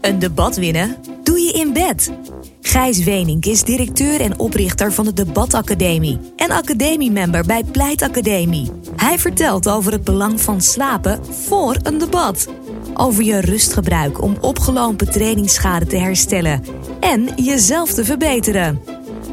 Een 0.00 0.18
debat 0.18 0.56
winnen 0.56 0.96
doe 1.22 1.40
je 1.40 1.52
in 1.52 1.72
bed. 1.72 2.12
Gijs 2.60 3.04
Wenink 3.04 3.44
is 3.44 3.64
directeur 3.64 4.20
en 4.20 4.38
oprichter 4.38 4.92
van 4.92 5.04
de 5.04 5.12
Debatacademie 5.12 6.18
en 6.36 6.50
academiemember 6.50 7.46
bij 7.46 7.64
Pleit 7.64 8.02
Academie. 8.02 8.70
Hij 8.96 9.18
vertelt 9.18 9.68
over 9.68 9.92
het 9.92 10.04
belang 10.04 10.40
van 10.40 10.60
slapen 10.60 11.20
voor 11.24 11.76
een 11.82 11.98
debat. 11.98 12.48
Over 12.94 13.22
je 13.22 13.40
rustgebruik 13.40 14.22
om 14.22 14.36
opgelopen 14.40 15.10
trainingsschade 15.10 15.86
te 15.86 15.96
herstellen 15.96 16.64
en 17.00 17.28
jezelf 17.36 17.92
te 17.92 18.04
verbeteren. 18.04 18.80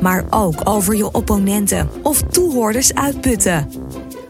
Maar 0.01 0.25
ook 0.29 0.61
over 0.63 0.95
je 0.95 1.11
opponenten 1.11 1.89
of 2.03 2.21
toehoorders 2.21 2.93
uitputten. 2.93 3.71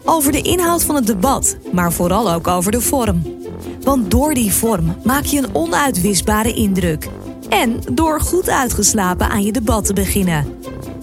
Over 0.04 0.32
de 0.32 0.42
inhoud 0.42 0.84
van 0.84 0.94
het 0.94 1.06
debat, 1.06 1.56
maar 1.72 1.92
vooral 1.92 2.32
ook 2.32 2.46
over 2.46 2.72
de 2.72 2.80
vorm. 2.80 3.37
Want 3.88 4.10
door 4.10 4.34
die 4.34 4.52
vorm 4.52 4.96
maak 5.04 5.24
je 5.24 5.38
een 5.38 5.54
onuitwisbare 5.54 6.52
indruk. 6.54 7.08
En 7.48 7.80
door 7.92 8.20
goed 8.20 8.48
uitgeslapen 8.50 9.28
aan 9.28 9.42
je 9.42 9.52
debat 9.52 9.84
te 9.84 9.92
beginnen. 9.92 10.58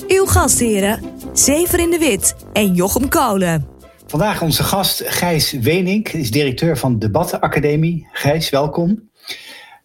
Uw 0.08 0.26
gastheren, 0.26 1.00
Zever 1.34 1.80
in 1.80 1.90
de 1.90 1.98
Wit 1.98 2.36
en 2.54 2.74
Jochem 2.74 3.10
Kolen. 3.10 3.68
Vandaag 4.08 4.42
onze 4.42 4.64
gast 4.64 5.04
Gijs 5.06 5.52
Wenink, 5.52 6.10
is 6.10 6.32
directeur 6.32 6.78
van 6.78 7.00
Debattenacademie. 7.00 8.08
Gijs, 8.12 8.50
welkom. 8.50 9.10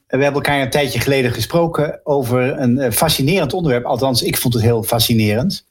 We 0.07 0.23
hebben 0.23 0.33
elkaar 0.33 0.63
een 0.63 0.71
tijdje 0.71 1.01
geleden 1.01 1.33
gesproken 1.33 2.01
over 2.05 2.59
een 2.59 2.79
eh, 2.79 2.91
fascinerend 2.91 3.53
onderwerp. 3.53 3.85
Althans, 3.85 4.23
ik 4.23 4.39
vond 4.39 4.55
het 4.55 4.63
heel 4.63 4.83
fascinerend. 4.83 5.65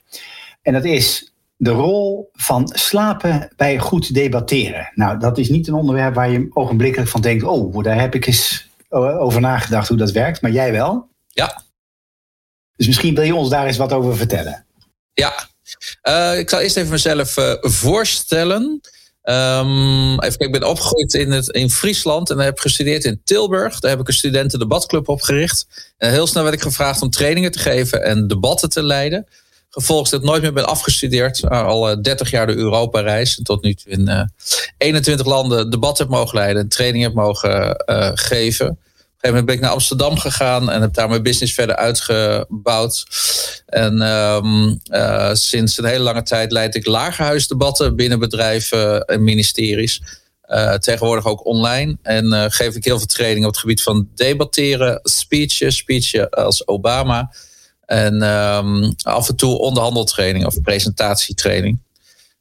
En 0.61 0.73
dat 0.73 0.85
is 0.85 1.33
de 1.61 1.69
rol 1.69 2.29
van 2.33 2.69
slapen 2.73 3.53
bij 3.55 3.79
goed 3.79 4.13
debatteren. 4.13 4.91
Nou, 4.95 5.19
dat 5.19 5.37
is 5.37 5.49
niet 5.49 5.67
een 5.67 5.73
onderwerp 5.73 6.15
waar 6.15 6.29
je 6.29 6.47
ogenblikkelijk 6.53 7.09
van 7.09 7.21
denkt: 7.21 7.43
oh, 7.43 7.83
daar 7.83 7.99
heb 7.99 8.15
ik 8.15 8.25
eens 8.25 8.69
over 8.89 9.41
nagedacht 9.41 9.87
hoe 9.87 9.97
dat 9.97 10.11
werkt, 10.11 10.41
maar 10.41 10.51
jij 10.51 10.71
wel? 10.71 11.07
Ja. 11.27 11.61
Dus 12.75 12.87
misschien 12.87 13.15
wil 13.15 13.23
je 13.23 13.35
ons 13.35 13.49
daar 13.49 13.65
eens 13.65 13.77
wat 13.77 13.93
over 13.93 14.17
vertellen. 14.17 14.65
Ja, 15.13 15.49
uh, 16.03 16.39
ik 16.39 16.49
zal 16.49 16.59
eerst 16.59 16.77
even 16.77 16.91
mezelf 16.91 17.37
uh, 17.37 17.53
voorstellen. 17.59 18.81
Um, 19.23 20.11
even 20.11 20.19
kijken, 20.19 20.45
ik 20.45 20.51
ben 20.51 20.69
opgegroeid 20.69 21.13
in, 21.13 21.31
het, 21.31 21.47
in 21.47 21.69
Friesland 21.69 22.29
en 22.29 22.37
heb 22.37 22.59
gestudeerd 22.59 23.03
in 23.03 23.21
Tilburg. 23.23 23.79
Daar 23.79 23.91
heb 23.91 23.99
ik 23.99 24.07
een 24.07 24.13
studentendebatclub 24.13 25.09
opgericht. 25.09 25.93
En 25.97 26.11
heel 26.11 26.27
snel 26.27 26.43
werd 26.43 26.55
ik 26.55 26.61
gevraagd 26.61 27.01
om 27.01 27.09
trainingen 27.09 27.51
te 27.51 27.59
geven 27.59 28.03
en 28.03 28.27
debatten 28.27 28.69
te 28.69 28.83
leiden. 28.83 29.27
Gevolgens 29.69 30.09
dat 30.09 30.23
nooit 30.23 30.41
meer 30.41 30.53
ben 30.53 30.67
afgestudeerd. 30.67 31.43
Uh, 31.43 31.65
al 31.65 32.01
30 32.01 32.31
jaar 32.31 32.47
de 32.47 32.55
Europa-reis. 32.55 33.37
En 33.37 33.43
tot 33.43 33.63
nu 33.63 33.73
toe 33.73 33.91
in 33.91 34.31
21 34.77 35.25
landen 35.25 35.69
debatten 35.69 36.05
heb 36.05 36.13
mogen 36.13 36.37
leiden. 36.37 36.61
En 36.61 36.69
trainingen 36.69 37.07
heb 37.07 37.15
mogen 37.15 37.83
geven 38.15 38.67
een 38.67 38.77
gegeven 39.27 39.27
moment 39.27 39.45
ben 39.45 39.55
ik 39.55 39.61
naar 39.61 39.71
Amsterdam 39.71 40.17
gegaan 40.17 40.71
en 40.71 40.81
heb 40.81 40.93
daar 40.93 41.09
mijn 41.09 41.23
business 41.23 41.53
verder 41.53 41.75
uitgebouwd. 41.75 43.05
En 43.65 43.95
uh, 44.91 45.29
sinds 45.33 45.77
een 45.77 45.85
hele 45.85 46.03
lange 46.03 46.23
tijd 46.23 46.51
leid 46.51 46.75
ik 46.75 46.85
lagerhuisdebatten 46.85 47.95
binnen 47.95 48.19
bedrijven 48.19 49.05
en 49.05 49.23
ministeries. 49.23 50.01
Tegenwoordig 50.79 51.25
ook 51.25 51.45
online. 51.45 51.97
En 52.01 52.51
geef 52.51 52.75
ik 52.75 52.83
heel 52.83 52.97
veel 52.97 53.07
training 53.07 53.45
op 53.45 53.51
het 53.51 53.59
gebied 53.59 53.83
van 53.83 54.09
debatteren, 54.15 54.99
speechen, 55.03 55.71
speechen 55.71 56.29
als 56.29 56.67
Obama. 56.67 57.31
En 57.89 58.21
um, 58.23 58.93
af 59.01 59.29
en 59.29 59.35
toe 59.35 59.57
onderhandeltraining 59.57 60.45
of 60.45 60.61
presentatietraining. 60.61 61.79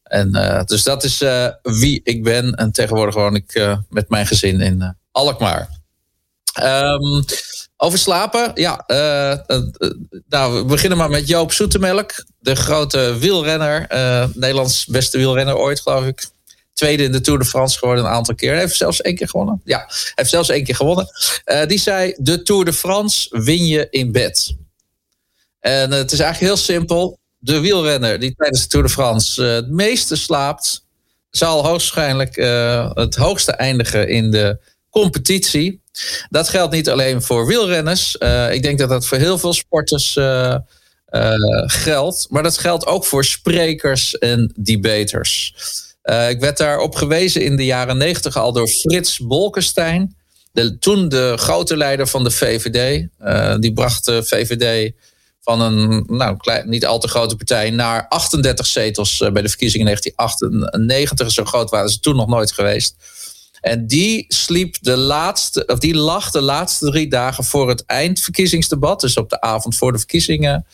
En 0.02 0.32
dus 0.66 0.82
dat 0.82 1.04
is 1.04 1.24
wie 1.62 2.00
ik 2.04 2.22
ben. 2.22 2.54
En 2.54 2.72
tegenwoordig 2.72 3.14
woon 3.14 3.34
ik 3.34 3.76
met 3.88 4.08
mijn 4.08 4.26
gezin 4.26 4.60
in 4.60 4.96
Alkmaar. 5.10 5.68
Um, 6.62 7.24
over 7.76 7.98
slapen, 7.98 8.50
ja. 8.54 8.84
Nou, 10.28 10.54
we 10.54 10.64
beginnen 10.66 10.98
maar 10.98 11.10
met 11.10 11.28
Joop 11.28 11.52
Zoetemelk. 11.52 12.24
De 12.38 12.54
grote 12.54 13.16
wielrenner. 13.18 13.86
Nederlands 14.34 14.86
beste 14.86 15.18
wielrenner 15.18 15.56
ooit, 15.56 15.80
geloof 15.80 16.04
ik. 16.04 16.28
Tweede 16.72 17.02
in 17.02 17.12
de 17.12 17.20
Tour 17.20 17.38
de 17.38 17.44
France 17.44 17.78
geworden 17.78 18.04
een 18.04 18.10
aantal 18.10 18.34
keer. 18.34 18.54
Heeft 18.54 18.76
zelfs 18.76 19.00
één 19.00 19.14
keer 19.14 19.28
gewonnen. 19.28 19.60
Ja, 19.64 19.90
heeft 20.14 20.30
zelfs 20.30 20.48
één 20.48 20.64
keer 20.64 20.76
gewonnen. 20.76 21.08
die 21.66 21.78
zei, 21.78 22.14
de 22.16 22.42
Tour 22.42 22.64
de 22.64 22.72
France 22.72 23.42
win 23.42 23.66
je 23.66 23.86
in 23.90 24.12
bed. 24.12 24.56
En 25.60 25.90
het 25.90 26.12
is 26.12 26.20
eigenlijk 26.20 26.52
heel 26.52 26.64
simpel. 26.64 27.18
De 27.38 27.60
wielrenner 27.60 28.20
die 28.20 28.34
tijdens 28.36 28.62
de 28.62 28.68
Tour 28.68 28.86
de 28.86 28.92
France 28.92 29.42
het 29.42 29.70
meeste 29.70 30.16
slaapt... 30.16 30.84
zal 31.30 31.64
hoogstwaarschijnlijk 31.66 32.36
het 32.94 33.14
hoogste 33.14 33.52
eindigen 33.52 34.08
in 34.08 34.30
de 34.30 34.58
competitie. 34.90 35.80
Dat 36.28 36.48
geldt 36.48 36.72
niet 36.72 36.90
alleen 36.90 37.22
voor 37.22 37.46
wielrenners. 37.46 38.14
Ik 38.50 38.62
denk 38.62 38.78
dat 38.78 38.88
dat 38.88 39.06
voor 39.06 39.18
heel 39.18 39.38
veel 39.38 39.52
sporters 39.52 40.18
geldt. 41.66 42.26
Maar 42.30 42.42
dat 42.42 42.58
geldt 42.58 42.86
ook 42.86 43.04
voor 43.04 43.24
sprekers 43.24 44.18
en 44.18 44.52
debaters. 44.56 45.54
ik 46.28 46.40
werd 46.40 46.56
daarop 46.56 46.94
gewezen 46.94 47.44
in 47.44 47.56
de 47.56 47.64
jaren 47.64 47.96
negentig 47.96 48.36
al 48.36 48.52
door 48.52 48.68
Frits 48.68 49.18
Bolkestein. 49.18 50.16
De, 50.52 50.78
toen 50.78 51.08
de 51.08 51.34
grote 51.36 51.76
leider 51.76 52.06
van 52.06 52.24
de 52.24 52.30
VVD. 52.30 53.08
die 53.60 53.72
bracht 53.72 54.04
de 54.04 54.22
VVD 54.22 54.92
van 55.48 55.60
een 55.60 56.04
nou, 56.06 56.36
klein, 56.36 56.68
niet 56.68 56.86
al 56.86 56.98
te 56.98 57.08
grote 57.08 57.36
partij 57.36 57.70
naar 57.70 58.06
38 58.08 58.66
zetels 58.66 59.18
bij 59.18 59.42
de 59.42 59.48
verkiezingen 59.48 59.86
in 59.86 59.92
1998. 59.92 61.30
Zo 61.30 61.44
groot 61.44 61.70
waren 61.70 61.90
ze 61.90 62.00
toen 62.00 62.16
nog 62.16 62.28
nooit 62.28 62.52
geweest. 62.52 62.96
En 63.60 63.86
die 63.86 64.24
sliep 64.28 64.76
de 64.80 64.96
laatste, 64.96 65.66
of 65.66 65.78
die 65.78 65.94
lag 65.94 66.30
de 66.30 66.40
laatste 66.40 66.90
drie 66.90 67.08
dagen 67.08 67.44
voor 67.44 67.68
het 67.68 67.84
eindverkiezingsdebat, 67.86 69.00
dus 69.00 69.16
op 69.16 69.30
de 69.30 69.40
avond 69.40 69.76
voor 69.76 69.92
de 69.92 69.98
verkiezingen, 69.98 70.66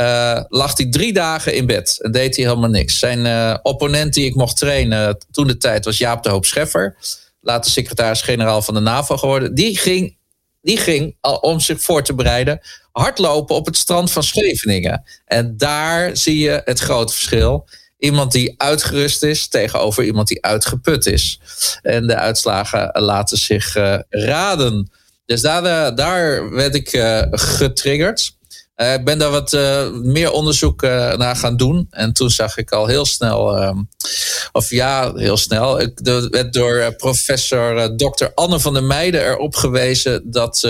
uh, 0.00 0.40
lag 0.48 0.76
hij 0.76 0.90
drie 0.90 1.12
dagen 1.12 1.54
in 1.54 1.66
bed 1.66 1.98
en 2.02 2.12
deed 2.12 2.36
hij 2.36 2.44
helemaal 2.44 2.70
niks. 2.70 2.98
Zijn 2.98 3.24
uh, 3.24 3.56
opponent 3.62 4.14
die 4.14 4.24
ik 4.24 4.34
mocht 4.34 4.56
trainen 4.56 5.18
toen 5.30 5.46
de 5.46 5.56
tijd 5.56 5.84
was 5.84 5.98
Jaap 5.98 6.22
de 6.22 6.28
Hoop 6.28 6.44
Scheffer, 6.44 6.96
later 7.40 7.70
secretaris-generaal 7.70 8.62
van 8.62 8.74
de 8.74 8.80
NAVO 8.80 9.16
geworden. 9.16 9.54
Die 9.54 9.78
ging, 9.78 10.16
die 10.60 10.76
ging 10.76 11.16
om 11.40 11.60
zich 11.60 11.80
voor 11.80 12.02
te 12.02 12.14
bereiden 12.14 12.60
hardlopen 12.94 13.54
op 13.54 13.66
het 13.66 13.76
strand 13.76 14.10
van 14.10 14.22
Scheveningen. 14.22 15.04
En 15.24 15.56
daar 15.56 16.16
zie 16.16 16.38
je 16.38 16.62
het 16.64 16.78
grote 16.78 17.12
verschil 17.12 17.66
iemand 18.04 18.32
die 18.32 18.54
uitgerust 18.56 19.22
is 19.22 19.48
tegenover 19.48 20.04
iemand 20.04 20.28
die 20.28 20.44
uitgeput 20.44 21.06
is. 21.06 21.40
En 21.82 22.06
de 22.06 22.16
uitslagen 22.16 23.02
laten 23.02 23.38
zich 23.38 23.76
uh, 23.76 23.98
raden. 24.08 24.90
Dus 25.26 25.40
daar, 25.40 25.64
uh, 25.64 25.96
daar 25.96 26.50
werd 26.50 26.74
ik 26.74 26.92
uh, 26.92 27.22
getriggerd. 27.30 28.36
ik 28.76 29.04
ben 29.04 29.18
daar 29.18 29.30
wat 29.30 29.52
meer 29.92 30.30
onderzoek 30.30 30.82
naar 31.16 31.36
gaan 31.36 31.56
doen. 31.56 31.86
En 31.90 32.12
toen 32.12 32.30
zag 32.30 32.56
ik 32.56 32.72
al 32.72 32.86
heel 32.86 33.04
snel, 33.04 33.56
ehm, 33.56 33.78
of 34.52 34.70
ja, 34.70 35.14
heel 35.14 35.36
snel. 35.36 35.80
Ik 35.80 35.98
werd 36.30 36.52
door 36.52 36.94
professor 36.96 37.96
Dr. 37.96 38.26
Anne 38.34 38.60
van 38.60 38.72
der 38.72 38.84
Meijden 38.84 39.26
erop 39.26 39.56
gewezen 39.56 40.30
dat 40.30 40.68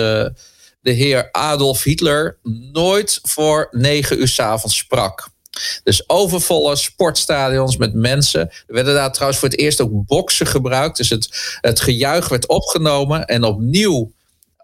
de 0.84 0.90
heer 0.90 1.28
Adolf 1.32 1.82
Hitler 1.82 2.38
nooit 2.72 3.18
voor 3.22 3.68
negen 3.70 4.20
uur 4.20 4.28
s 4.28 4.40
avonds 4.40 4.76
sprak. 4.76 5.28
Dus 5.82 6.08
overvolle 6.08 6.76
sportstadions 6.76 7.76
met 7.76 7.94
mensen. 7.94 8.40
Er 8.40 8.74
werden 8.74 8.94
daar 8.94 9.12
trouwens 9.12 9.40
voor 9.40 9.48
het 9.48 9.58
eerst 9.58 9.80
ook 9.80 10.06
boksen 10.06 10.46
gebruikt. 10.46 10.96
Dus 10.96 11.08
het, 11.08 11.58
het 11.60 11.80
gejuich 11.80 12.28
werd 12.28 12.46
opgenomen 12.46 13.24
en 13.24 13.44
opnieuw 13.44 14.12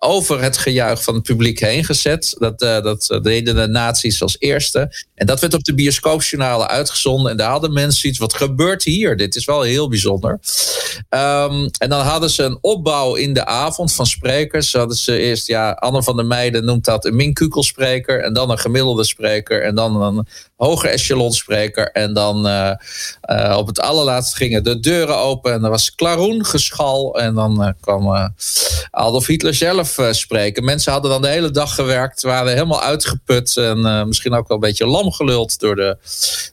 over 0.02 0.42
het 0.42 0.56
gejuich 0.56 1.02
van 1.02 1.14
het 1.14 1.22
publiek 1.22 1.60
heen 1.60 1.84
gezet. 1.84 2.34
Dat, 2.38 2.62
uh, 2.62 2.82
dat 2.82 3.18
deden 3.22 3.54
de 3.54 3.66
nazi's 3.66 4.22
als 4.22 4.36
eerste. 4.38 5.04
En 5.14 5.26
dat 5.26 5.40
werd 5.40 5.54
op 5.54 5.64
de 5.64 5.74
bioscoopjournalen 5.74 6.68
uitgezonden. 6.68 7.30
En 7.30 7.36
daar 7.36 7.50
hadden 7.50 7.72
mensen 7.72 8.08
iets, 8.08 8.18
wat 8.18 8.34
gebeurt 8.34 8.82
hier? 8.82 9.16
Dit 9.16 9.36
is 9.36 9.44
wel 9.44 9.62
heel 9.62 9.88
bijzonder. 9.88 10.30
Um, 11.08 11.70
en 11.78 11.88
dan 11.88 12.00
hadden 12.00 12.30
ze 12.30 12.42
een 12.42 12.58
opbouw 12.60 13.14
in 13.14 13.32
de 13.32 13.46
avond 13.46 13.92
van 13.92 14.06
sprekers. 14.06 14.72
Hadden 14.72 14.96
ze 14.96 15.18
eerst, 15.18 15.46
ja, 15.46 15.70
Anne 15.70 16.02
van 16.02 16.16
der 16.16 16.26
Meijden 16.26 16.64
noemt 16.64 16.84
dat 16.84 17.04
een 17.04 17.16
minkukelspreker. 17.16 18.22
En 18.22 18.32
dan 18.32 18.50
een 18.50 18.58
gemiddelde 18.58 19.04
spreker. 19.04 19.62
En 19.62 19.74
dan 19.74 20.02
een 20.02 20.26
hoger 20.60 20.90
echelonspreker. 20.90 21.90
En 21.90 22.14
dan 22.14 22.46
uh, 22.46 22.72
uh, 23.30 23.56
op 23.58 23.66
het 23.66 23.80
allerlaatste 23.80 24.36
gingen 24.36 24.64
de 24.64 24.80
deuren 24.80 25.16
open. 25.16 25.52
En 25.52 25.64
er 25.64 25.70
was 25.70 25.94
klaroen 25.94 26.44
geschal. 26.44 27.20
En 27.20 27.34
dan 27.34 27.74
kwam 27.80 28.32
Adolf 28.90 29.26
Hitler 29.26 29.54
zelf 29.54 29.98
spreken. 30.10 30.64
Mensen 30.64 30.92
hadden 30.92 31.10
dan 31.10 31.22
de 31.22 31.28
hele 31.28 31.50
dag 31.50 31.74
gewerkt, 31.74 32.22
waren 32.22 32.52
helemaal 32.52 32.82
uitgeput 32.82 33.56
en 33.56 34.08
misschien 34.08 34.34
ook 34.34 34.48
wel 34.48 34.56
een 34.56 34.68
beetje 34.68 34.86
lam 34.86 35.12
geluld 35.12 35.58
door 35.58 35.76
de, 35.76 35.96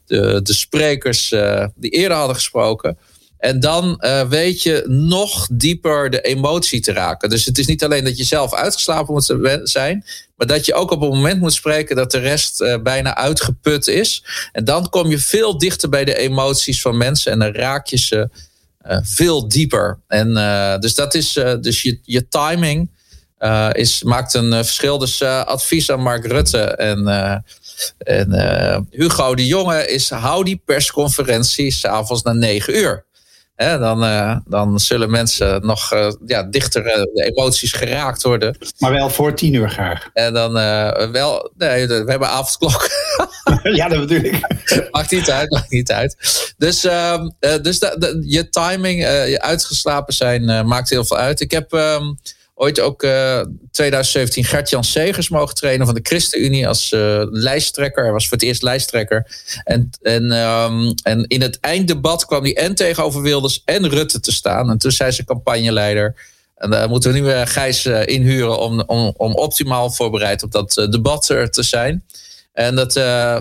de, 0.05 0.41
de 0.43 0.53
sprekers 0.53 1.29
die 1.75 1.91
eerder 1.91 2.17
hadden 2.17 2.35
gesproken. 2.35 2.97
En 3.37 3.59
dan 3.59 4.03
weet 4.29 4.63
je 4.63 4.83
nog 4.87 5.47
dieper 5.51 6.09
de 6.09 6.21
emotie 6.21 6.81
te 6.81 6.93
raken. 6.93 7.29
Dus 7.29 7.45
het 7.45 7.57
is 7.57 7.67
niet 7.67 7.83
alleen 7.83 8.03
dat 8.03 8.17
je 8.17 8.23
zelf 8.23 8.53
uitgeslapen 8.53 9.13
moet 9.13 9.35
zijn, 9.63 10.05
maar 10.37 10.47
dat 10.47 10.65
je 10.65 10.73
ook 10.73 10.91
op 10.91 11.01
een 11.01 11.07
moment 11.07 11.39
moet 11.39 11.53
spreken 11.53 11.95
dat 11.95 12.11
de 12.11 12.19
rest 12.19 12.61
uh, 12.61 12.81
bijna 12.81 13.15
uitgeput 13.15 13.87
is. 13.87 14.23
En 14.51 14.65
dan 14.65 14.89
kom 14.89 15.09
je 15.09 15.19
veel 15.19 15.57
dichter 15.57 15.89
bij 15.89 16.05
de 16.05 16.17
emoties 16.17 16.81
van 16.81 16.97
mensen 16.97 17.31
en 17.31 17.39
dan 17.39 17.53
raak 17.53 17.87
je 17.87 17.97
ze 17.97 18.29
veel 19.01 19.47
dieper. 19.47 19.99
En 20.07 20.33
dus 20.79 20.95
dat 20.95 21.13
is 21.13 21.33
dus 21.61 21.81
je, 21.81 21.99
je 22.03 22.27
timing 22.27 22.89
is, 23.71 24.03
maakt 24.03 24.33
een 24.33 24.51
verschil. 24.51 24.97
Dus 24.97 25.21
advies 25.23 25.91
aan 25.91 26.01
Mark 26.01 26.25
Rutte 26.25 26.61
en, 26.61 27.07
en 27.97 28.87
Hugo 28.91 29.35
de 29.35 29.45
Jonge 29.45 29.87
is 29.87 30.09
hou 30.09 30.43
die 30.43 30.61
persconferentie 30.65 31.71
s'avonds 31.71 32.23
na 32.23 32.33
negen 32.33 32.77
uur 32.77 33.06
dan, 33.57 34.03
uh, 34.03 34.37
dan 34.45 34.79
zullen 34.79 35.11
mensen 35.11 35.65
nog 35.65 35.93
uh, 35.93 36.11
ja, 36.25 36.43
dichter 36.43 36.85
uh, 36.85 36.93
de 36.93 37.23
emoties 37.35 37.71
geraakt 37.71 38.23
worden. 38.23 38.57
Maar 38.79 38.91
wel 38.91 39.09
voor 39.09 39.33
tien 39.33 39.53
uur 39.53 39.69
graag. 39.69 40.09
En 40.13 40.33
dan 40.33 40.53
wel, 41.11 41.51
nee, 41.57 41.87
we 41.87 42.03
hebben 42.05 42.29
avondklok. 42.29 42.89
ja, 43.79 43.87
dat 43.87 43.99
bedoel 43.99 44.23
ik. 44.23 44.39
maakt 44.91 45.11
niet 45.11 45.29
uit, 45.29 45.51
maakt 45.51 45.71
niet 45.71 45.91
uit. 45.91 46.15
Dus, 46.57 46.83
ehm, 46.83 47.29
dus 47.61 47.79
je 48.21 48.49
timing, 48.49 49.01
je 49.03 49.41
uitgeslapen 49.41 50.13
zijn, 50.13 50.67
maakt 50.67 50.89
heel 50.89 51.05
veel 51.05 51.17
uit. 51.17 51.39
Ik 51.39 51.51
heb 51.51 51.73
ehm, 51.73 52.03
ooit 52.59 52.79
ook 52.79 53.03
uh, 53.03 53.41
2017 53.71 54.43
Gert-Jan 54.43 54.83
Segers 54.83 55.29
mogen 55.29 55.55
trainen 55.55 55.85
van 55.85 55.95
de 55.95 56.01
ChristenUnie 56.03 56.67
als 56.67 56.91
uh, 56.91 57.21
lijsttrekker. 57.29 58.03
Hij 58.03 58.11
was 58.11 58.27
voor 58.27 58.37
het 58.37 58.45
eerst 58.45 58.61
lijsttrekker. 58.61 59.27
En, 59.63 59.89
en, 60.01 60.31
um, 60.31 60.93
en 61.03 61.27
in 61.27 61.41
het 61.41 61.59
einddebat 61.59 62.25
kwam 62.25 62.43
hij 62.43 62.55
en 62.55 62.75
tegenover 62.75 63.21
Wilders 63.21 63.61
en 63.65 63.89
Rutte 63.89 64.19
te 64.19 64.31
staan. 64.31 64.69
En 64.69 64.77
toen 64.77 64.91
zei 64.91 65.11
ze 65.11 65.23
campagneleider. 65.23 66.15
En 66.55 66.69
daar 66.69 66.89
moeten 66.89 67.13
we 67.13 67.19
nu 67.19 67.25
uh, 67.25 67.41
Gijs 67.45 67.85
uh, 67.85 68.07
inhuren 68.07 68.59
om, 68.59 68.83
om, 68.85 69.13
om 69.17 69.33
optimaal 69.33 69.91
voorbereid 69.91 70.43
op 70.43 70.51
dat 70.51 70.87
debat 70.89 71.25
te 71.25 71.63
zijn. 71.63 72.03
En 72.53 72.75
dat, 72.75 72.93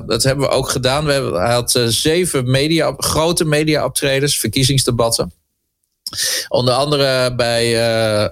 dat 0.07 0.23
hebben 0.23 0.49
we 0.49 0.55
ook 0.55 0.69
gedaan. 0.69 1.05
We 1.05 1.12
hebben, 1.12 1.35
hij 1.35 1.53
had 1.53 1.81
zeven 1.87 2.51
media, 2.51 2.95
grote 2.97 3.45
media-optredens, 3.45 4.39
verkiezingsdebatten. 4.39 5.33
Onder 6.49 6.75
andere 6.75 7.35
bij 7.35 7.75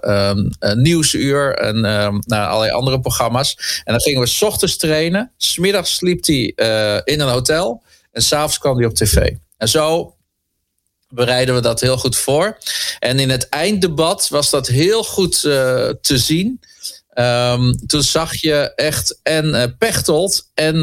uh, 0.03 0.33
Nieuwsuur 0.75 1.55
en 1.55 1.85
um, 1.85 2.23
allerlei 2.29 2.71
andere 2.71 3.01
programma's. 3.01 3.83
En 3.85 3.93
dan 3.93 4.01
gingen 4.01 4.21
we 4.21 4.27
s 4.27 4.43
ochtends 4.43 4.77
trainen. 4.77 5.33
Smiddags 5.37 5.95
sliep 5.95 6.27
hij 6.27 6.53
uh, 6.57 7.01
in 7.05 7.21
een 7.21 7.29
hotel. 7.29 7.83
En 8.13 8.23
s'avonds 8.23 8.59
kwam 8.59 8.77
hij 8.77 8.87
op 8.87 8.95
tv. 8.95 9.33
En 9.57 9.69
zo 9.69 10.15
bereiden 11.09 11.55
we 11.55 11.61
dat 11.61 11.81
heel 11.81 11.99
goed 11.99 12.17
voor. 12.17 12.59
En 12.99 13.19
in 13.19 13.31
het 13.31 13.49
einddebat 13.49 14.29
was 14.29 14.51
dat 14.51 14.67
heel 14.67 15.05
goed 15.05 15.41
te 15.41 16.19
zien. 16.19 16.61
Um, 17.15 17.87
toen 17.87 18.03
zag 18.03 18.35
je 18.35 18.73
echt 18.75 19.19
en 19.23 19.77
Pechtold 19.79 20.51
en 20.55 20.81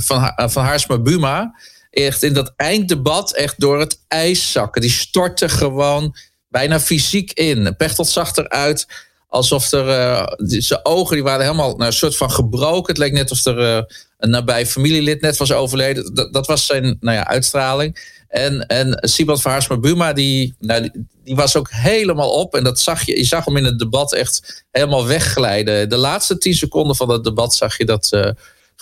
van, 0.00 0.32
van 0.36 0.64
Haarsma 0.64 0.98
Buma 0.98 1.54
echt 1.94 2.22
in 2.22 2.32
dat 2.32 2.52
einddebat 2.56 3.34
echt 3.34 3.60
door 3.60 3.80
het 3.80 3.98
ijs 4.08 4.52
zakken. 4.52 4.80
Die 4.80 4.90
stortte 4.90 5.48
gewoon 5.48 6.16
bijna 6.48 6.80
fysiek 6.80 7.32
in. 7.32 7.76
Pechtold 7.76 8.08
zag 8.08 8.36
eruit 8.36 8.86
alsof 9.28 9.72
er. 9.72 9.86
Uh, 9.86 10.26
zijn 10.36 10.80
ogen 10.82 11.14
die 11.14 11.24
waren 11.24 11.44
helemaal 11.44 11.76
nou, 11.76 11.84
een 11.84 11.92
soort 11.92 12.16
van 12.16 12.30
gebroken. 12.30 12.92
Het 12.92 12.98
leek 12.98 13.12
net 13.12 13.30
alsof 13.30 13.54
er 13.54 13.76
uh, 13.76 13.82
een 14.18 14.30
nabij 14.30 14.66
familielid 14.66 15.20
net 15.20 15.36
was 15.36 15.52
overleden. 15.52 16.14
Dat, 16.14 16.32
dat 16.32 16.46
was 16.46 16.66
zijn 16.66 16.96
nou 17.00 17.16
ja, 17.16 17.26
uitstraling. 17.26 18.12
En, 18.28 18.66
en 18.66 19.10
van 19.24 19.50
Haarsma 19.50 19.78
Buma, 19.78 20.12
die, 20.12 20.54
nou, 20.58 20.82
die, 20.82 21.06
die, 21.24 21.36
was 21.36 21.56
ook 21.56 21.70
helemaal 21.70 22.30
op. 22.30 22.54
En 22.54 22.64
dat 22.64 22.80
zag 22.80 23.06
je, 23.06 23.16
je 23.16 23.24
zag 23.24 23.44
hem 23.44 23.56
in 23.56 23.64
het 23.64 23.78
debat 23.78 24.12
echt 24.12 24.64
helemaal 24.70 25.06
wegglijden. 25.06 25.88
De 25.88 25.96
laatste 25.96 26.38
tien 26.38 26.54
seconden 26.54 26.96
van 26.96 27.10
het 27.10 27.24
debat 27.24 27.54
zag 27.54 27.78
je 27.78 27.84
dat. 27.84 28.10
Uh, 28.14 28.30